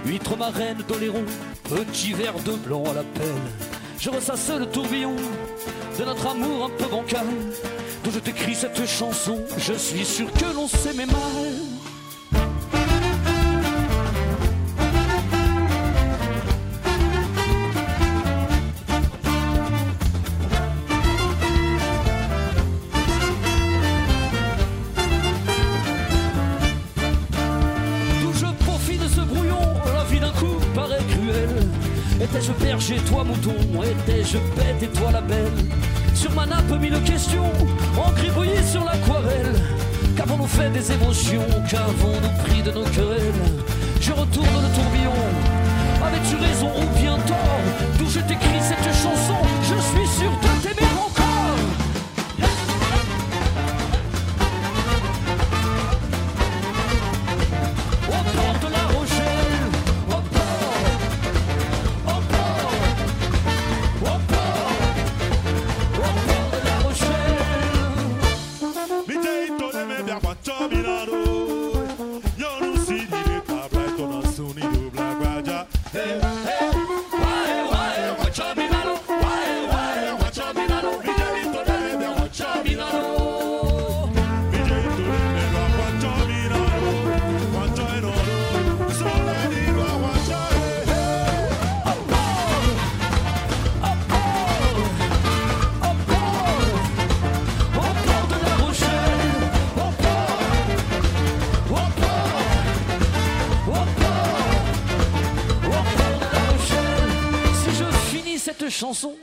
huîtres 0.05 0.37
marraines 0.37 0.83
d'Oléron, 0.89 1.25
petit 1.65 2.13
verre 2.13 2.39
de 2.45 2.53
blanc 2.53 2.85
à 2.91 2.95
la 2.95 3.03
pelle. 3.03 3.27
Je 3.99 4.11
ressasse 4.11 4.51
le 4.51 4.67
tourbillon 4.67 5.15
de 5.99 6.05
notre 6.05 6.27
amour 6.27 6.67
un 6.67 6.71
peu 6.71 6.91
bancal, 6.91 7.27
d'où 8.03 8.11
je 8.11 8.19
t'écris 8.19 8.55
cette 8.55 8.87
chanson, 8.87 9.39
je 9.59 9.75
suis 9.75 10.05
sûr 10.05 10.33
que 10.33 10.55
l'on 10.55 10.69
s'aimait 10.69 11.07
mal. 11.07 11.70
Toi 33.11 33.25
mouton 33.25 33.55
Étais-je 33.83 34.39
bête 34.57 34.83
et 34.83 34.89
toi 34.89 35.11
la 35.13 35.21
belle 35.21 35.59
Sur 36.15 36.33
ma 36.33 36.47
nappe 36.47 36.81
mille 36.81 37.01
questions, 37.03 37.53
en 37.97 38.11
sur 38.65 38.85
l'aquarelle. 38.85 39.55
Qu'avons-nous 40.17 40.47
fait 40.47 40.71
des 40.71 40.93
émotions 40.93 41.47
Qu'avons-nous 41.69 42.45
pris 42.45 42.63
de 42.63 42.71
nos 42.71 42.85
querelles 42.85 43.43
Je 44.01 44.13
retourne 44.13 44.63
le 44.65 44.75
tourbillon. 44.75 45.21
Avais-tu 46.03 46.37
raison 46.37 46.71
ou 46.77 46.99
bien 46.99 47.17
tort 47.27 47.61
D'où 47.99 48.09
je 48.09 48.21
t'écris 48.21 48.61
cette 48.61 48.85
chanson 48.85 49.41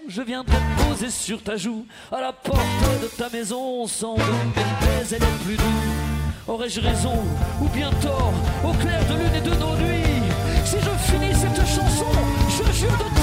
je 0.08 0.22
viendrai 0.22 0.58
poser 0.88 1.10
sur 1.10 1.42
ta 1.42 1.58
joue, 1.58 1.86
à 2.12 2.22
la 2.22 2.32
porte 2.32 2.60
de 3.02 3.08
ta 3.08 3.28
maison, 3.30 3.88
sans 3.88 4.14
doute 4.14 4.56
mes 4.56 4.88
baisers 4.88 5.20
les 5.20 5.46
plus 5.46 5.58
doux. 5.58 5.64
Aurais-je 6.48 6.80
raison 6.80 7.24
ou 7.62 7.68
bien 7.70 7.90
tort, 8.02 8.34
au 8.64 8.72
clair 8.74 9.00
de 9.08 9.16
l'une 9.16 9.36
et 9.36 9.42
de 9.42 9.56
nos 9.56 9.76
nuits 9.78 10.22
Si 10.64 10.78
je 10.78 11.12
finis 11.12 11.34
cette 11.34 11.66
chanson, 11.66 12.06
je 12.50 12.72
jure 12.72 12.98
de 12.98 13.17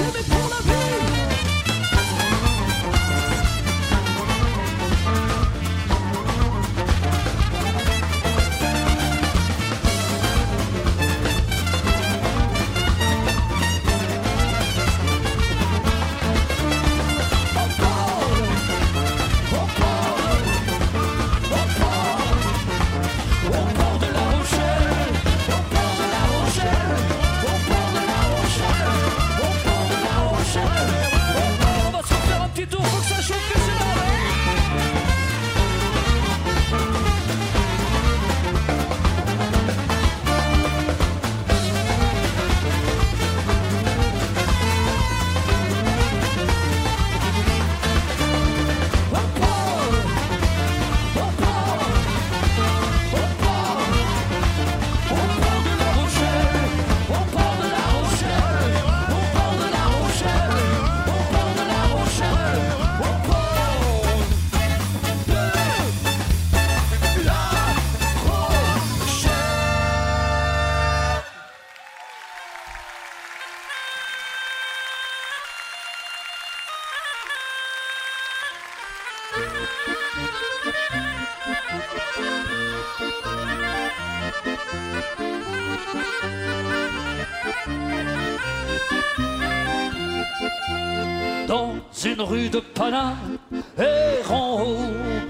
Dans 91.48 91.74
une 92.05 92.20
rue 92.20 92.48
de 92.48 92.61
Paname, 92.61 93.39
errant 93.77 94.62
au 94.62 94.77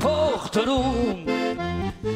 porte-loup, 0.00 1.16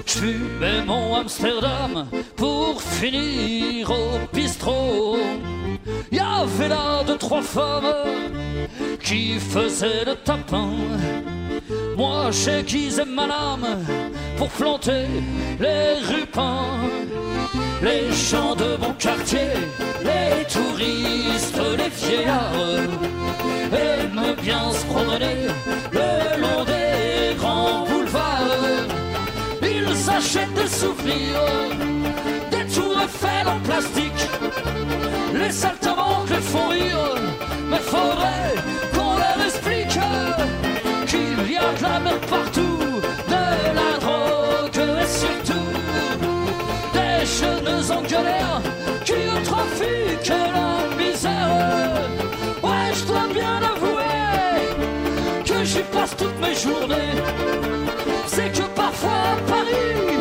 je 0.07 0.85
mon 0.85 1.15
Amsterdam 1.15 2.07
pour 2.37 2.83
finir 2.83 3.91
au 3.91 4.19
bistrot. 4.33 5.17
Y 6.13 6.19
avait 6.19 6.69
là 6.69 7.03
deux, 7.07 7.17
trois 7.17 7.43
femmes 7.43 7.95
qui 9.03 9.39
faisaient 9.39 10.05
le 10.05 10.17
tapin 10.17 10.71
moi 11.99 12.31
j'aiguisais 12.31 13.05
ma 13.05 13.27
lame 13.27 13.85
pour 14.37 14.49
planter 14.51 15.07
les 15.59 15.95
rupins. 16.07 16.79
Les 17.83 18.13
gens 18.13 18.55
de 18.55 18.77
mon 18.81 18.93
quartier, 18.93 19.51
les 20.05 20.45
touristes, 20.45 21.61
les 21.77 21.91
vieillards 22.01 22.55
aiment 23.73 24.37
bien 24.41 24.71
se 24.71 24.85
promener 24.87 25.39
le 25.91 26.41
long 26.41 26.63
des 26.65 27.35
grands 27.37 27.85
boulevards. 27.89 28.87
Ils 29.61 30.09
achètent 30.09 30.55
des 30.55 30.69
souvenirs, 30.69 31.51
des 32.53 32.65
tours 32.73 32.97
Eiffel 33.03 33.49
en 33.49 33.59
plastique. 33.69 34.25
Les 35.35 35.51
saltimbanques 35.51 36.31
les 36.31 36.47
font 36.53 36.69
rire, 36.69 37.17
mais 37.69 37.83
faudrait 37.93 38.55
qu'il 41.59 41.67
y 41.67 41.67
a 41.67 41.73
de 41.73 41.83
la 41.83 42.01
merde 42.01 42.27
partout, 42.27 43.01
de 43.29 43.75
la 43.79 43.99
drogue 43.99 44.81
et 45.03 45.07
surtout 45.07 45.71
des 46.93 47.27
jeunes 47.27 47.91
en 47.91 48.03
galère 48.03 48.61
qui 49.05 49.43
trafiquent 49.45 50.29
la 50.29 50.97
misère. 50.97 52.09
Ouais, 52.63 52.93
je 52.95 53.05
dois 53.07 53.29
bien 53.33 53.61
avouer 53.75 54.65
que 55.45 55.65
j'y 55.65 55.83
passe 55.93 56.17
toutes 56.17 56.41
mes 56.41 56.55
journées. 56.55 57.23
C'est 58.27 58.53
que 58.53 58.67
parfois 58.75 59.37
Paris, 59.47 60.19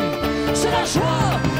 c'est 0.54 0.70
la 0.70 0.84
joie 0.84 1.57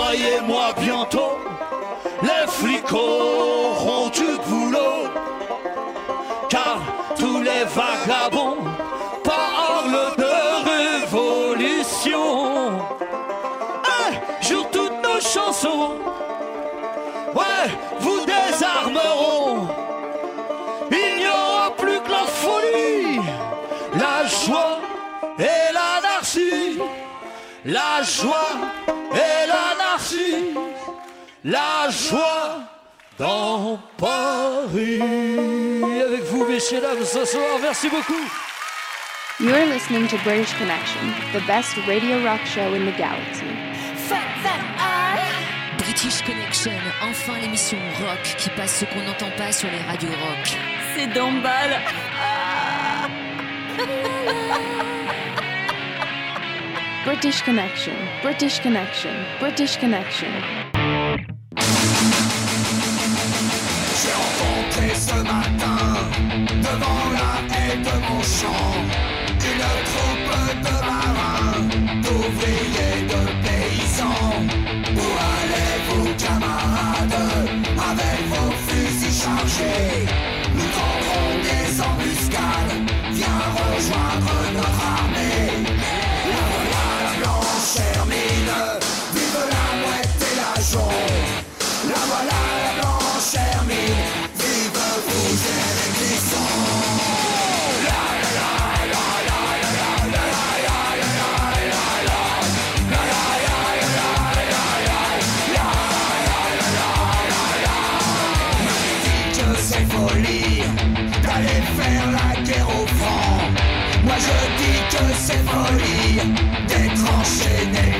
croyez-moi 0.00 0.72
bientôt, 0.80 1.38
les 2.22 2.46
flics 2.48 2.92
auront 2.92 4.08
du 4.08 4.38
boulot. 4.48 5.04
Car 6.48 6.80
tous 7.16 7.42
les 7.42 7.64
vagabonds 7.64 8.64
parlent 9.22 10.16
de 10.16 10.34
révolution. 10.70 12.80
Un 13.98 14.10
toutes 14.72 15.02
nos 15.02 15.20
chansons, 15.20 15.92
ouais, 17.34 17.70
vous 18.00 18.20
désarmeront. 18.26 19.68
Il 20.90 21.18
n'y 21.20 21.28
aura 21.28 21.70
plus 21.76 22.00
que 22.00 22.10
la 22.10 22.26
folie, 22.42 23.20
la 23.94 24.26
joie 24.26 24.78
et 25.38 25.72
l'anarchie. 25.72 26.80
La 27.64 28.02
joie 28.02 28.56
la 31.44 31.88
joie 31.90 32.60
dans 33.18 33.78
Paris. 33.96 35.00
Avec 36.06 36.22
vous, 36.24 36.46
messieurs, 36.46 36.80
dames, 36.80 37.04
ce 37.04 37.24
soir, 37.24 37.58
merci 37.60 37.88
beaucoup. 37.88 38.14
You're 39.38 39.66
listening 39.66 40.06
to 40.08 40.18
British 40.18 40.52
Connection, 40.58 41.00
the 41.32 41.40
best 41.46 41.74
radio 41.88 42.22
rock 42.22 42.44
show 42.44 42.74
in 42.74 42.84
the 42.84 42.96
galaxy. 42.96 43.46
British 45.78 46.22
Connection, 46.22 46.72
enfin 47.02 47.38
l'émission 47.40 47.78
rock 48.00 48.22
qui 48.36 48.50
passe 48.50 48.80
ce 48.80 48.84
qu'on 48.84 49.02
n'entend 49.02 49.30
pas 49.38 49.50
sur 49.50 49.70
les 49.70 49.80
radios 49.88 50.10
rock. 50.10 50.58
C'est 50.94 51.06
d'emballe. 51.06 51.80
British 57.06 57.42
Connection, 57.42 57.94
British 58.22 58.60
Connection, 58.60 59.10
British 59.40 59.78
Connection. 59.78 60.28
J'ai 61.56 61.64
rencontré 64.12 64.94
ce 64.94 65.16
matin, 65.22 65.80
devant 66.62 67.10
la 67.12 67.32
haie 67.54 67.76
de 67.76 67.94
mon 68.06 68.22
champ, 68.22 68.74
une 69.28 69.66
troupe 69.90 70.32
de 70.62 70.74
marins, 70.86 71.66
d'ouvriers, 72.02 73.02
de 73.08 73.22
paysans. 73.42 74.38
Où 74.94 75.06
allez-vous, 75.34 76.08
camarades, 76.24 77.20
avec 77.90 78.20
vos 78.28 78.52
fusils 78.68 79.16
chargés 79.22 80.09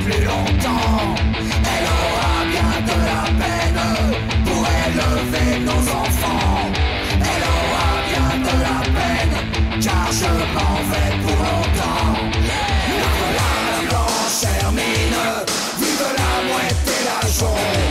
plus 0.03 0.23
longtemps. 0.23 1.15
Elle 1.73 1.87
aura 1.99 2.33
bien 2.53 2.73
de 2.89 2.97
la 3.09 3.23
peine 3.41 3.83
pour 4.45 4.63
élever 4.85 5.59
nos 5.59 5.83
enfants. 6.01 6.71
Elle 7.29 7.43
aura 7.57 7.89
bien 8.09 8.29
de 8.47 8.55
la 8.67 8.79
peine, 8.97 9.35
car 9.81 10.07
je 10.11 10.31
m'en 10.55 10.75
vais 10.91 11.13
pour 11.23 11.37
longtemps. 11.45 12.13
Voilà 13.19 13.51
la 13.69 13.79
blanche 13.89 14.43
hermine, 14.59 15.21
vive 15.79 16.07
la 16.19 16.33
mouette 16.47 16.87
et 16.87 17.03
la 17.05 17.19
jaune. 17.37 17.90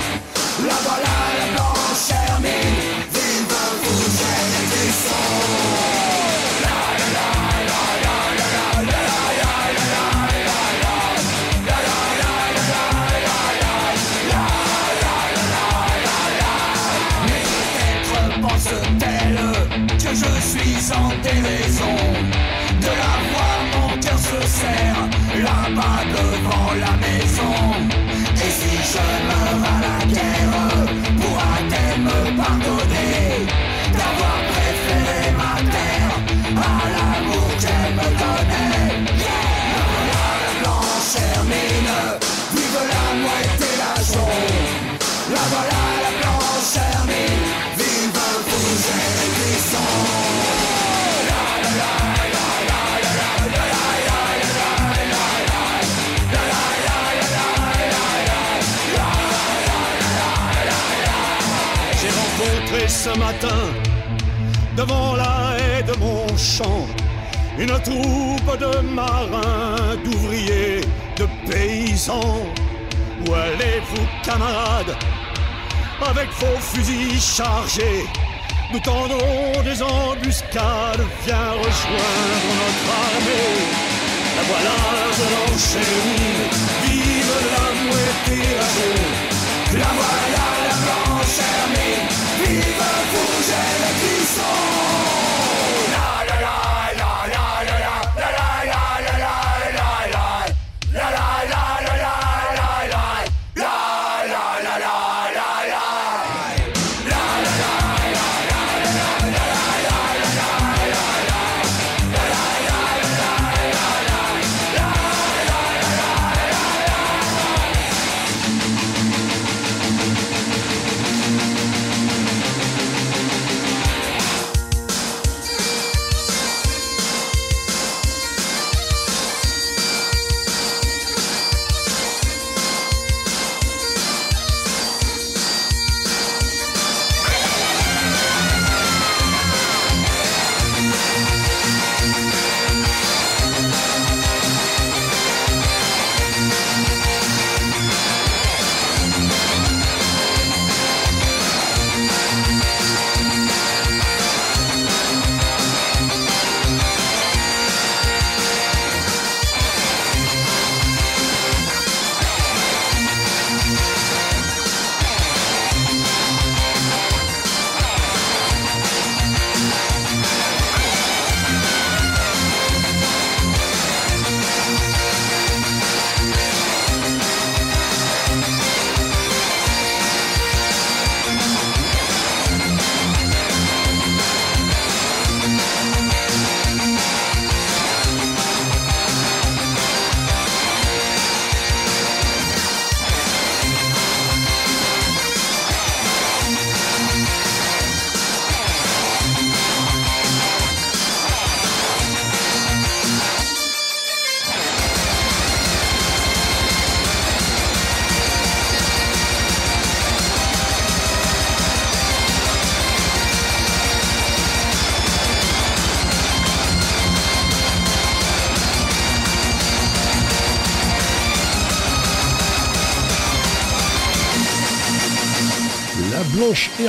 Là-bas 25.42 26.00
devant 26.16 26.72
la 26.74 26.92
maison. 27.04 27.54
Et 28.34 28.50
si 28.50 28.76
je 28.76 29.29
ce 63.04 63.18
matin, 63.18 63.62
devant 64.76 65.14
la 65.16 65.56
haie 65.58 65.82
de 65.82 65.96
mon 65.98 66.26
champ, 66.36 66.86
une 67.58 67.74
troupe 67.88 68.58
de 68.58 68.80
marins, 68.80 69.96
d'ouvriers, 70.04 70.82
de 71.16 71.26
paysans. 71.48 72.42
Où 73.20 73.32
allez-vous, 73.32 74.06
camarades, 74.22 74.94
avec 76.10 76.28
vos 76.40 76.58
fusils 76.60 77.22
chargés 77.22 78.04
Nous 78.70 78.80
tendons 78.80 79.62
des 79.64 79.82
embuscades, 79.82 81.04
viens 81.24 81.52
rejoindre 81.64 82.50
notre 82.60 82.86
armée. 83.06 83.56
La 84.36 84.42
voilà, 84.50 84.76
l'enchaîne, 85.32 86.00
vive 86.04 86.19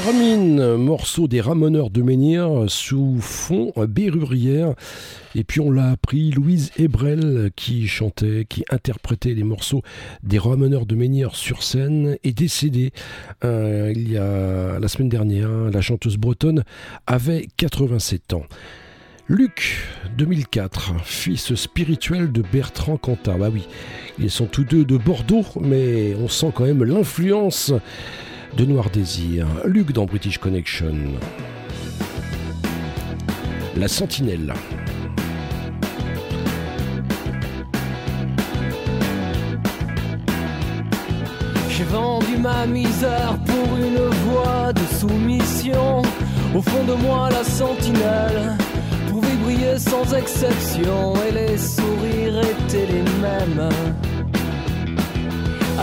Hermine, 0.03 0.78
morceau 0.78 1.28
des 1.28 1.41
Ramoneurs 1.41 1.91
de 1.91 2.02
Menhir 2.02 2.65
sous 2.68 3.18
fond 3.19 3.72
bérurière. 3.78 4.73
Et 5.36 5.44
puis 5.44 5.60
on 5.60 5.69
l'a 5.69 5.91
appris, 5.91 6.32
Louise 6.32 6.72
Ebrel 6.78 7.52
qui 7.56 7.88
chantait, 7.88 8.48
qui 8.49 8.64
interprétait 8.72 9.36
les 9.36 9.44
morceaux 9.44 9.84
des 10.23 10.40
Ramoneurs 10.40 10.88
de 10.88 10.95
Menhir 10.95 11.36
sur 11.36 11.61
scène 11.61 12.18
est 12.23 12.36
décédée 12.36 12.94
euh, 13.44 13.94
il 13.95 14.11
y 14.11 14.18
a 14.18 14.80
la 14.80 14.88
semaine 14.88 15.10
dernière. 15.10 15.49
La 15.72 15.82
chanteuse 15.82 16.18
bretonne 16.18 16.64
avait 17.06 17.48
87 17.57 18.34
ans. 18.34 18.45
Luc, 19.28 19.86
2004, 20.18 20.94
fils 21.06 21.53
spirituel 21.53 22.32
de 22.32 22.41
Bertrand 22.41 22.98
Cantat. 22.98 23.38
Bah 23.38 23.49
oui, 23.53 23.68
ils 24.18 24.32
sont 24.32 24.48
tous 24.48 24.64
deux 24.64 24.84
de 24.84 24.98
Bordeaux, 24.98 25.45
mais 25.60 26.15
on 26.15 26.28
sent 26.28 26.52
quand 26.56 26.65
même 26.65 26.84
l'influence 26.84 27.72
de 28.57 28.65
Noir 28.65 28.90
Désir. 28.90 29.48
Luc 29.65 29.91
dans 29.91 30.06
British 30.06 30.38
Connection. 30.38 30.94
La 33.78 33.88
Sentinelle. 33.88 34.53
J'ai 41.69 41.84
vendu 41.86 42.38
ma 42.40 42.65
misère 42.65 43.38
pour 43.45 43.78
une 43.78 44.10
voie 44.26 44.73
de 44.73 44.95
soumission. 44.99 46.02
Au 46.56 46.61
fond 46.61 46.84
de 46.86 46.94
moi, 46.94 47.30
la 47.32 47.44
sentinelle 47.44 48.57
pouvait 49.10 49.36
brillaient 49.44 49.80
sans 49.80 50.14
exception 50.14 51.14
et 51.28 51.32
les 51.32 51.57
sourires 51.57 52.41
étaient 52.41 52.88
les 52.88 53.03
mêmes. 53.22 53.69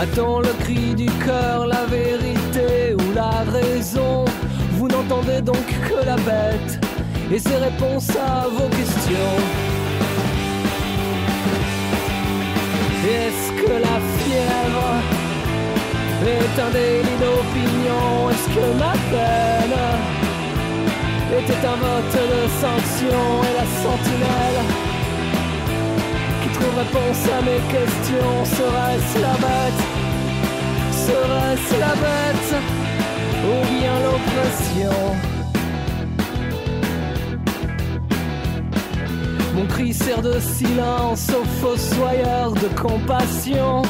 Attends 0.01 0.39
le 0.39 0.53
cri 0.63 0.95
du 0.95 1.07
cœur, 1.25 1.67
la 1.67 1.83
vérité 1.83 2.95
ou 2.95 3.13
la 3.13 3.43
raison 3.51 4.23
Vous 4.77 4.87
n'entendez 4.87 5.41
donc 5.41 5.65
que 5.89 6.05
la 6.05 6.15
bête 6.15 6.79
et 7.29 7.37
ses 7.37 7.57
réponses 7.57 8.09
à 8.11 8.47
vos 8.47 8.69
questions. 8.69 9.35
Est-ce 13.03 13.51
que 13.61 13.71
la 13.73 13.97
fièvre 14.19 14.89
est 16.25 16.61
un 16.65 16.71
délit 16.71 17.17
d'opinion? 17.19 18.29
Est-ce 18.31 18.47
que 18.55 18.65
ma 18.79 18.93
peine 19.11 19.79
était 21.39 21.67
un 21.67 21.75
vote 21.75 22.17
de 22.33 22.41
sanction 22.61 23.21
et 23.43 23.53
la 23.59 23.67
sentinelle 23.83 24.88
qui 26.41 26.49
trouve 26.49 26.77
réponse 26.77 27.27
à 27.37 27.41
mes 27.41 27.61
questions 27.71 28.45
serait-ce 28.45 29.19
la 29.19 29.35
bête? 29.45 29.81
Serait-ce 30.91 31.79
la 31.79 31.93
bête? 32.05 32.51
Ou 33.45 33.57
bien 33.79 33.95
l'oppression? 34.05 34.99
Mon 39.55 39.65
cri 39.65 39.93
sert 39.93 40.21
de 40.21 40.39
silence 40.39 41.29
aux 41.29 41.45
fossoyeurs 41.61 42.53
de 42.53 42.67
compassion, 42.81 43.81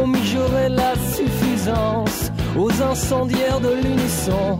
aux 0.00 0.06
mijaurés 0.06 0.68
la 0.68 0.94
suffisance, 1.14 2.30
aux 2.56 2.70
incendiaires 2.82 3.60
de 3.60 3.74
l'unisson. 3.82 4.58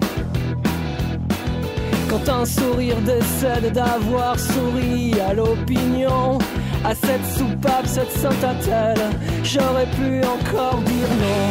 Quand 2.09 2.29
un 2.29 2.45
sourire 2.45 3.01
décède 3.03 3.73
d'avoir 3.73 4.39
souri 4.39 5.13
à 5.29 5.35
l'opinion, 5.35 6.39
à 6.87 6.95
cette 6.95 7.27
soupape, 7.37 7.87
cette 7.87 8.25
attelle, 8.45 9.05
j'aurais 9.43 9.87
pu 9.97 10.21
encore 10.25 10.79
dire 10.83 11.13
non. 11.23 11.49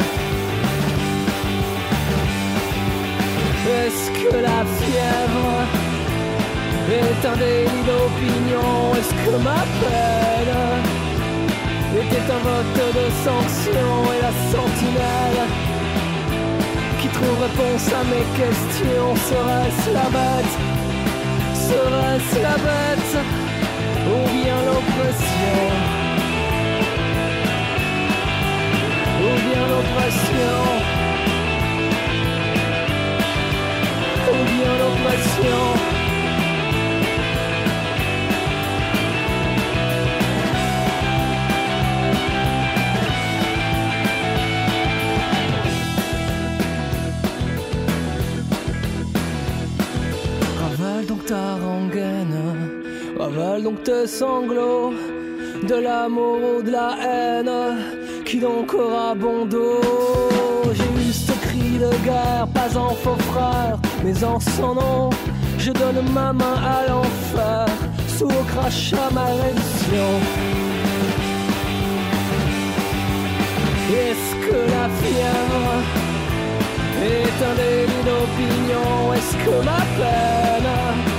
Est-ce 3.68 4.12
que 4.12 4.36
la 4.50 4.62
fièvre 4.78 5.50
est 6.90 7.28
un 7.28 7.36
délit 7.36 7.84
d'opinion? 7.90 8.96
Est-ce 8.98 9.14
que 9.24 9.36
ma 9.44 9.62
peine 9.82 10.56
était 12.02 12.28
un 12.32 12.42
vote 12.48 12.80
de 13.00 13.06
sanction? 13.26 13.90
Et 14.14 14.22
la 14.22 14.34
sentinelle 14.54 15.42
qui 17.02 17.08
trouve 17.10 17.42
réponse 17.42 17.88
à 17.92 18.04
mes 18.12 18.26
questions 18.40 19.16
Serait-ce 19.30 19.94
la 20.00 20.08
bête? 20.16 20.56
Serait-ce 21.68 22.42
la 22.42 22.56
bête? 22.68 23.45
Ou 24.08 24.30
bien 24.30 24.58
l'oppression 24.68 25.62
Ou 29.22 29.32
bien 29.48 29.64
l'oppression 29.72 30.58
Ou 34.32 34.38
bien 34.54 34.74
l'oppression 34.80 35.86
rengaine, 51.28 51.65
ravale 53.36 53.64
donc 53.64 53.84
tes 53.84 54.08
sanglots, 54.08 54.94
de 55.68 55.76
l'amour 55.76 56.40
ou 56.58 56.62
de 56.62 56.72
la 56.72 56.96
haine, 57.02 57.52
qui 58.26 58.40
donc 58.40 58.74
aura 58.74 59.16
bon 59.16 59.46
dos 59.46 59.82
J'ai 60.74 61.10
eu 61.10 61.12
ce 61.12 61.32
cri 61.46 61.78
de 61.80 61.90
guerre, 62.04 62.48
pas 62.54 62.78
en 62.78 62.90
faux 62.90 63.18
frère, 63.32 63.78
mais 64.04 64.24
en 64.24 64.40
son 64.40 64.76
nom, 64.76 65.10
je 65.58 65.72
donne 65.72 66.02
ma 66.14 66.34
main 66.34 66.56
à 66.64 66.88
l'enfer, 66.90 67.66
sous 68.08 68.26
au 68.26 68.44
crachat 68.52 69.10
ma 69.14 69.26
reddition. 69.26 70.10
Est-ce 74.04 74.32
que 74.46 74.58
la 74.76 74.86
fièvre 75.00 75.68
est 77.04 77.38
un 77.50 77.56
délit 77.62 78.04
d'opinion? 78.08 79.14
Est-ce 79.14 79.34
que 79.46 79.66
ma 79.66 79.82
peine 79.98 81.15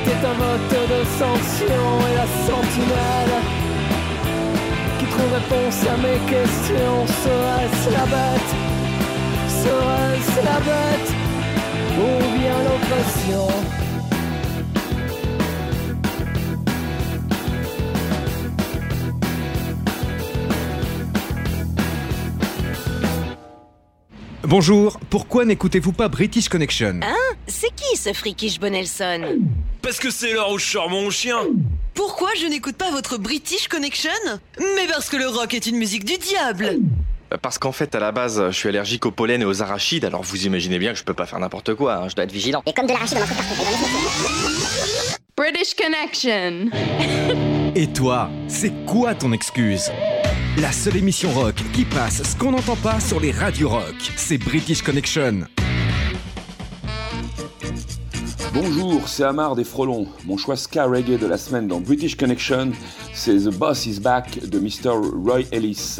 était 0.00 0.26
un 0.26 0.34
vote 0.34 0.74
de 0.94 1.00
sanction 1.18 1.84
et 2.08 2.14
la 2.14 2.26
sentinelle 2.46 3.34
qui 4.98 5.06
trouve 5.06 5.32
réponse 5.32 5.80
à 5.86 5.96
mes 5.96 6.18
questions. 6.30 7.06
Serait-ce 7.24 7.90
la 7.92 8.06
bête? 8.06 8.50
Serait-ce 9.62 10.38
la 10.44 10.58
bête? 10.60 11.10
Ou 11.98 12.38
bien 12.38 12.58
l'oppression? 12.64 13.48
Bonjour, 24.44 24.98
pourquoi 25.10 25.44
n'écoutez-vous 25.44 25.92
pas 25.92 26.08
British 26.08 26.48
Connection? 26.48 27.00
Hein? 27.02 27.27
C'est 27.68 27.74
qui 27.74 27.96
ce 27.96 28.12
frikish 28.12 28.58
Bonelson 28.60 29.40
Parce 29.82 29.98
que 29.98 30.10
c'est 30.10 30.32
l'heure 30.32 30.50
où 30.50 30.58
je 30.58 30.64
sors 30.64 30.88
mon 30.88 31.10
chien. 31.10 31.38
Pourquoi 31.92 32.30
je 32.40 32.46
n'écoute 32.46 32.76
pas 32.76 32.90
votre 32.90 33.18
British 33.18 33.68
Connection 33.68 34.10
Mais 34.58 34.86
parce 34.88 35.10
que 35.10 35.16
le 35.16 35.26
rock 35.26 35.52
est 35.54 35.66
une 35.66 35.76
musique 35.76 36.04
du 36.04 36.16
diable 36.16 36.78
Parce 37.42 37.58
qu'en 37.58 37.72
fait, 37.72 37.94
à 37.94 38.00
la 38.00 38.12
base, 38.12 38.42
je 38.46 38.56
suis 38.56 38.68
allergique 38.68 39.04
au 39.06 39.10
pollen 39.10 39.42
et 39.42 39.44
aux 39.44 39.60
arachides, 39.60 40.04
alors 40.04 40.22
vous 40.22 40.46
imaginez 40.46 40.78
bien 40.78 40.92
que 40.92 40.98
je 40.98 41.04
peux 41.04 41.14
pas 41.14 41.26
faire 41.26 41.40
n'importe 41.40 41.74
quoi, 41.74 41.96
hein, 41.96 42.08
je 42.08 42.14
dois 42.14 42.24
être 42.24 42.32
vigilant. 42.32 42.62
Et 42.64 42.72
comme 42.72 42.86
de 42.86 42.92
l'arachide 42.92 43.18
dans 43.18 43.26
British 45.36 45.74
Connection. 45.74 46.70
Et 47.74 47.86
toi, 47.88 48.30
c'est 48.46 48.72
quoi 48.86 49.14
ton 49.14 49.32
excuse? 49.32 49.90
La 50.56 50.72
seule 50.72 50.96
émission 50.96 51.30
rock 51.32 51.56
qui 51.74 51.84
passe 51.84 52.22
ce 52.22 52.36
qu'on 52.36 52.52
n'entend 52.52 52.76
pas 52.76 52.98
sur 53.00 53.20
les 53.20 53.30
radios 53.30 53.68
rock, 53.68 53.96
c'est 54.16 54.38
British 54.38 54.82
Connection. 54.82 55.46
Bonjour, 58.54 59.08
c'est 59.08 59.24
Amar 59.24 59.54
des 59.56 59.64
Frelons. 59.64 60.06
Mon 60.24 60.38
choix 60.38 60.56
ska 60.56 60.86
reggae 60.86 61.18
de 61.18 61.26
la 61.26 61.36
semaine 61.36 61.68
dans 61.68 61.80
British 61.80 62.16
Connection, 62.16 62.72
c'est 63.12 63.36
The 63.36 63.54
Boss 63.54 63.84
Is 63.86 64.00
Back 64.00 64.40
de 64.48 64.58
Mr. 64.58 64.96
Roy 65.24 65.42
Ellis. 65.52 65.98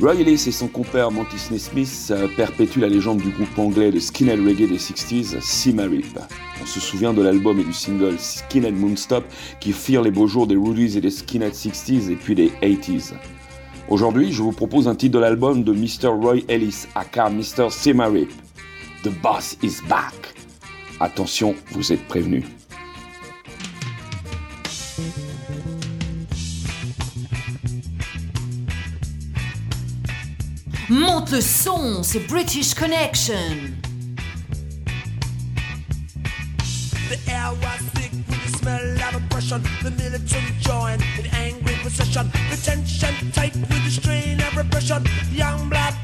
Roy 0.00 0.16
Ellis 0.16 0.44
et 0.46 0.52
son 0.52 0.68
compère 0.68 1.10
Monty 1.10 1.38
Smith 1.38 2.08
euh, 2.10 2.28
perpétuent 2.36 2.80
la 2.80 2.88
légende 2.88 3.18
du 3.18 3.30
groupe 3.30 3.58
anglais 3.58 3.90
de 3.90 3.98
skinhead 3.98 4.38
reggae 4.40 4.68
des 4.68 4.76
60s, 4.76 5.40
Simarip. 5.40 6.18
On 6.60 6.66
se 6.66 6.78
souvient 6.78 7.14
de 7.14 7.22
l'album 7.22 7.58
et 7.58 7.64
du 7.64 7.72
single 7.72 8.18
Skinhead 8.18 8.74
Moonstop 8.74 9.24
qui 9.58 9.72
firent 9.72 10.02
les 10.02 10.10
beaux 10.10 10.26
jours 10.26 10.46
des 10.46 10.56
Rudies 10.56 10.98
et 10.98 11.00
des 11.00 11.10
Skinhead 11.10 11.54
60s 11.54 12.10
et 12.10 12.16
puis 12.16 12.34
des 12.34 12.50
80s. 12.60 13.14
Aujourd'hui, 13.88 14.30
je 14.30 14.42
vous 14.42 14.52
propose 14.52 14.88
un 14.88 14.94
titre 14.94 15.14
de 15.14 15.20
l'album 15.20 15.64
de 15.64 15.72
Mr. 15.72 16.08
Roy 16.08 16.40
Ellis, 16.48 16.86
aka 16.94 17.30
Mr. 17.30 17.70
Simarip. 17.70 18.30
The 19.02 19.10
Boss 19.22 19.56
Is 19.62 19.80
Back. 19.88 20.35
Attention, 20.98 21.54
vous 21.72 21.92
êtes 21.92 22.06
prévenus. 22.08 22.44
Monte 30.88 31.32
le 31.32 31.40
son, 31.40 32.02
c'est 32.02 32.26
British 32.26 32.72
Connection. 32.72 33.34
The 37.10 37.18
air 37.28 37.52
was 37.60 37.82
thick 37.94 38.12
with 38.28 38.52
the 38.52 38.58
smell 38.58 38.96
of 39.08 39.16
oppression. 39.16 39.62
The 39.82 39.90
military 39.90 40.54
joined 40.60 41.02
in 41.18 41.26
angry 41.34 41.74
procession. 41.82 42.30
The 42.50 42.56
tension 42.56 43.30
tight 43.32 43.54
with 43.54 43.84
the 43.84 43.90
strain 43.90 44.40
of 44.40 44.56
repression. 44.56 45.04
Young 45.32 45.68
blood 45.68 45.94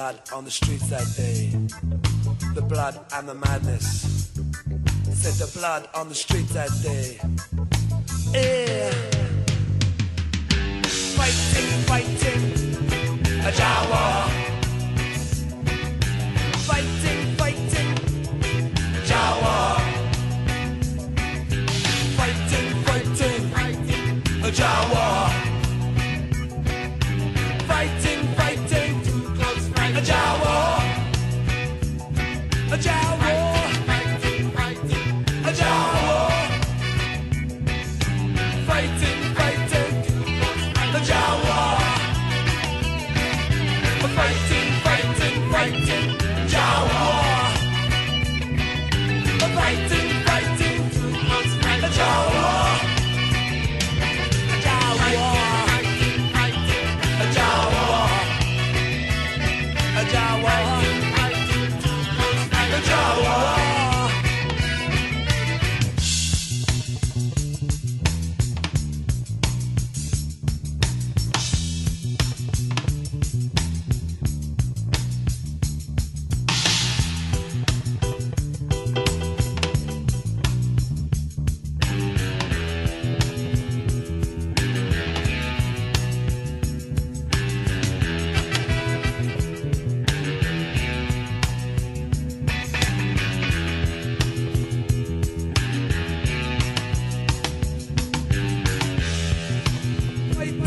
blood 0.00 0.20
on 0.32 0.44
the 0.46 0.50
streets 0.50 0.88
that 0.88 1.06
day. 1.14 1.50
The 2.54 2.62
blood 2.62 2.98
and 3.12 3.28
the 3.28 3.34
madness. 3.34 4.30
Said 5.12 5.34
the 5.34 5.50
blood 5.58 5.88
on 5.94 6.08
the 6.08 6.14
streets 6.14 6.54
that 6.54 6.70
day. 6.82 7.18
Yeah. 8.32 8.90
Fighting, 11.18 11.70
fighting, 11.90 12.42
a 13.48 13.50
Jawa. 13.60 14.06
Fighting, 16.68 17.22
fighting, 17.40 17.90
Jawa. 19.10 19.58
Fighting, 22.16 22.68
fighting, 22.86 23.42
a 24.44 24.50
Jawa. 24.50 25.49
out 32.86 33.19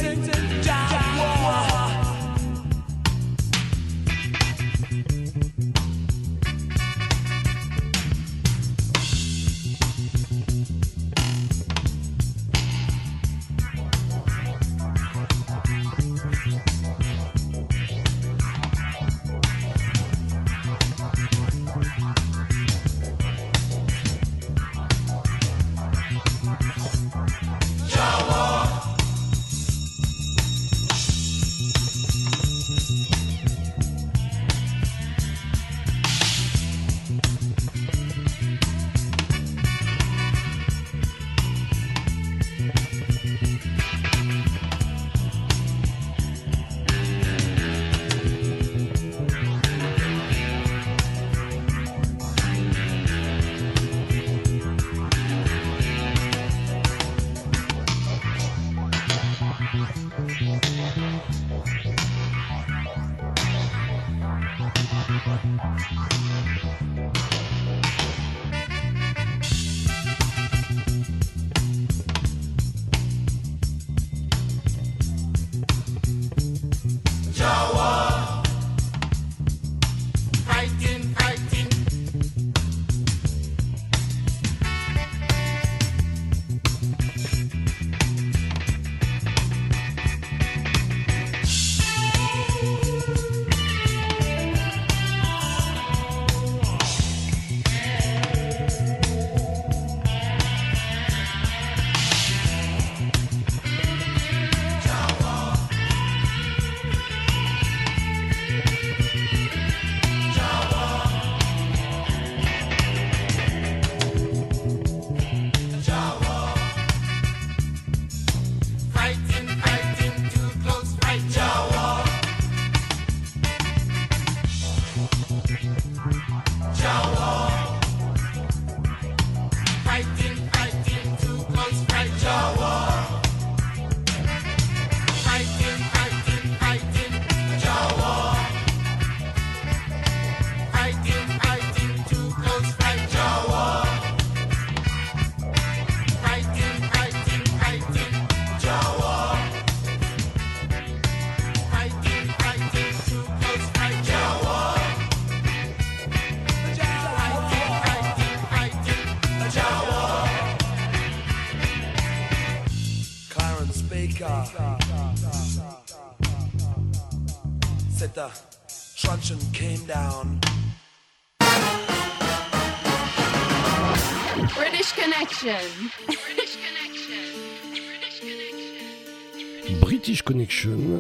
job. 0.03 1.02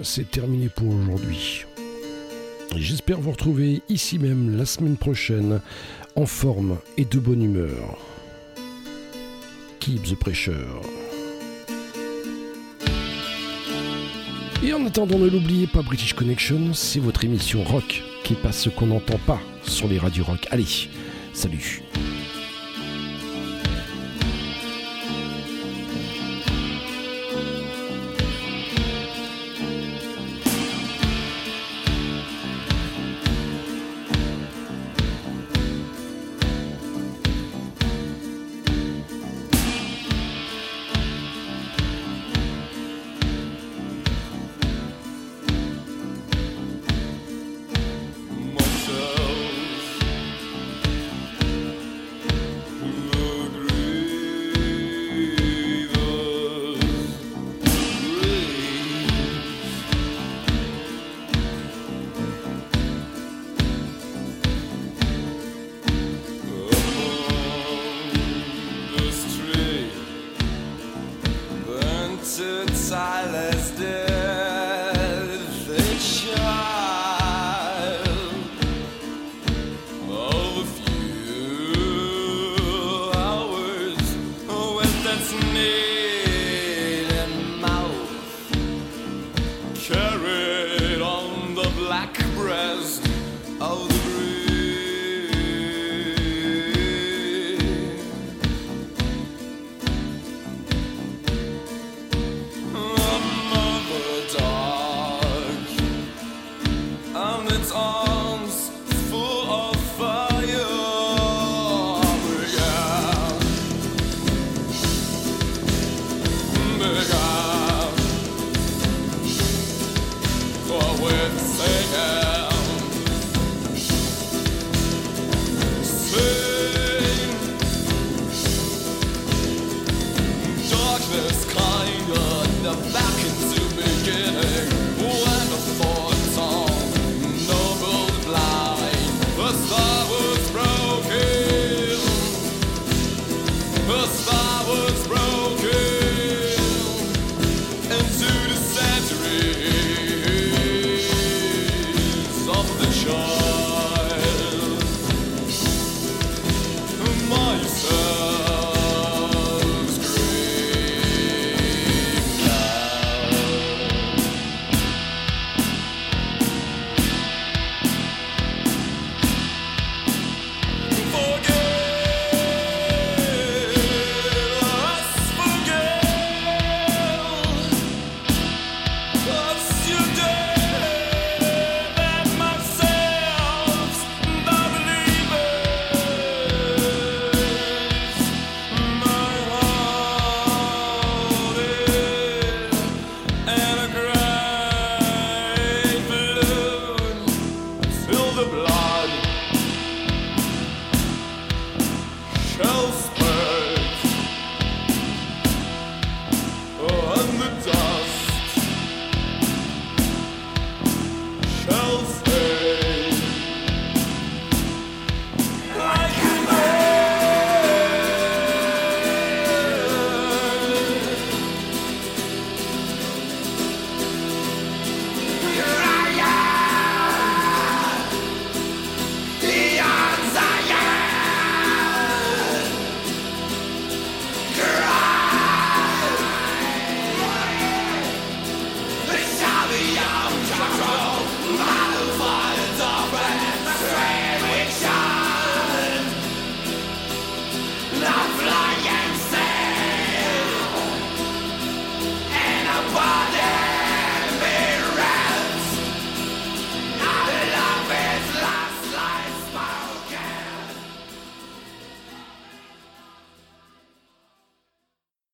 C'est 0.03 0.29
terminé 0.29 0.69
pour 0.69 0.87
aujourd'hui. 0.87 1.65
J'espère 2.75 3.19
vous 3.19 3.31
retrouver 3.31 3.81
ici 3.89 4.17
même 4.17 4.57
la 4.57 4.65
semaine 4.65 4.95
prochaine 4.95 5.59
en 6.15 6.25
forme 6.25 6.77
et 6.97 7.05
de 7.05 7.19
bonne 7.19 7.43
humeur. 7.43 7.97
Keep 9.79 10.03
the 10.03 10.15
pressure. 10.15 10.81
Et 14.63 14.71
en 14.73 14.85
attendant, 14.85 15.19
ne 15.19 15.27
l'oubliez 15.27 15.67
pas, 15.67 15.81
British 15.81 16.13
Connection, 16.13 16.73
c'est 16.73 16.99
votre 16.99 17.25
émission 17.25 17.63
rock 17.63 18.01
qui 18.23 18.35
passe 18.35 18.59
ce 18.59 18.69
qu'on 18.69 18.87
n'entend 18.87 19.19
pas 19.25 19.41
sur 19.63 19.87
les 19.89 19.99
radios 19.99 20.23
rock. 20.23 20.47
Allez, 20.51 20.87
salut 21.33 21.81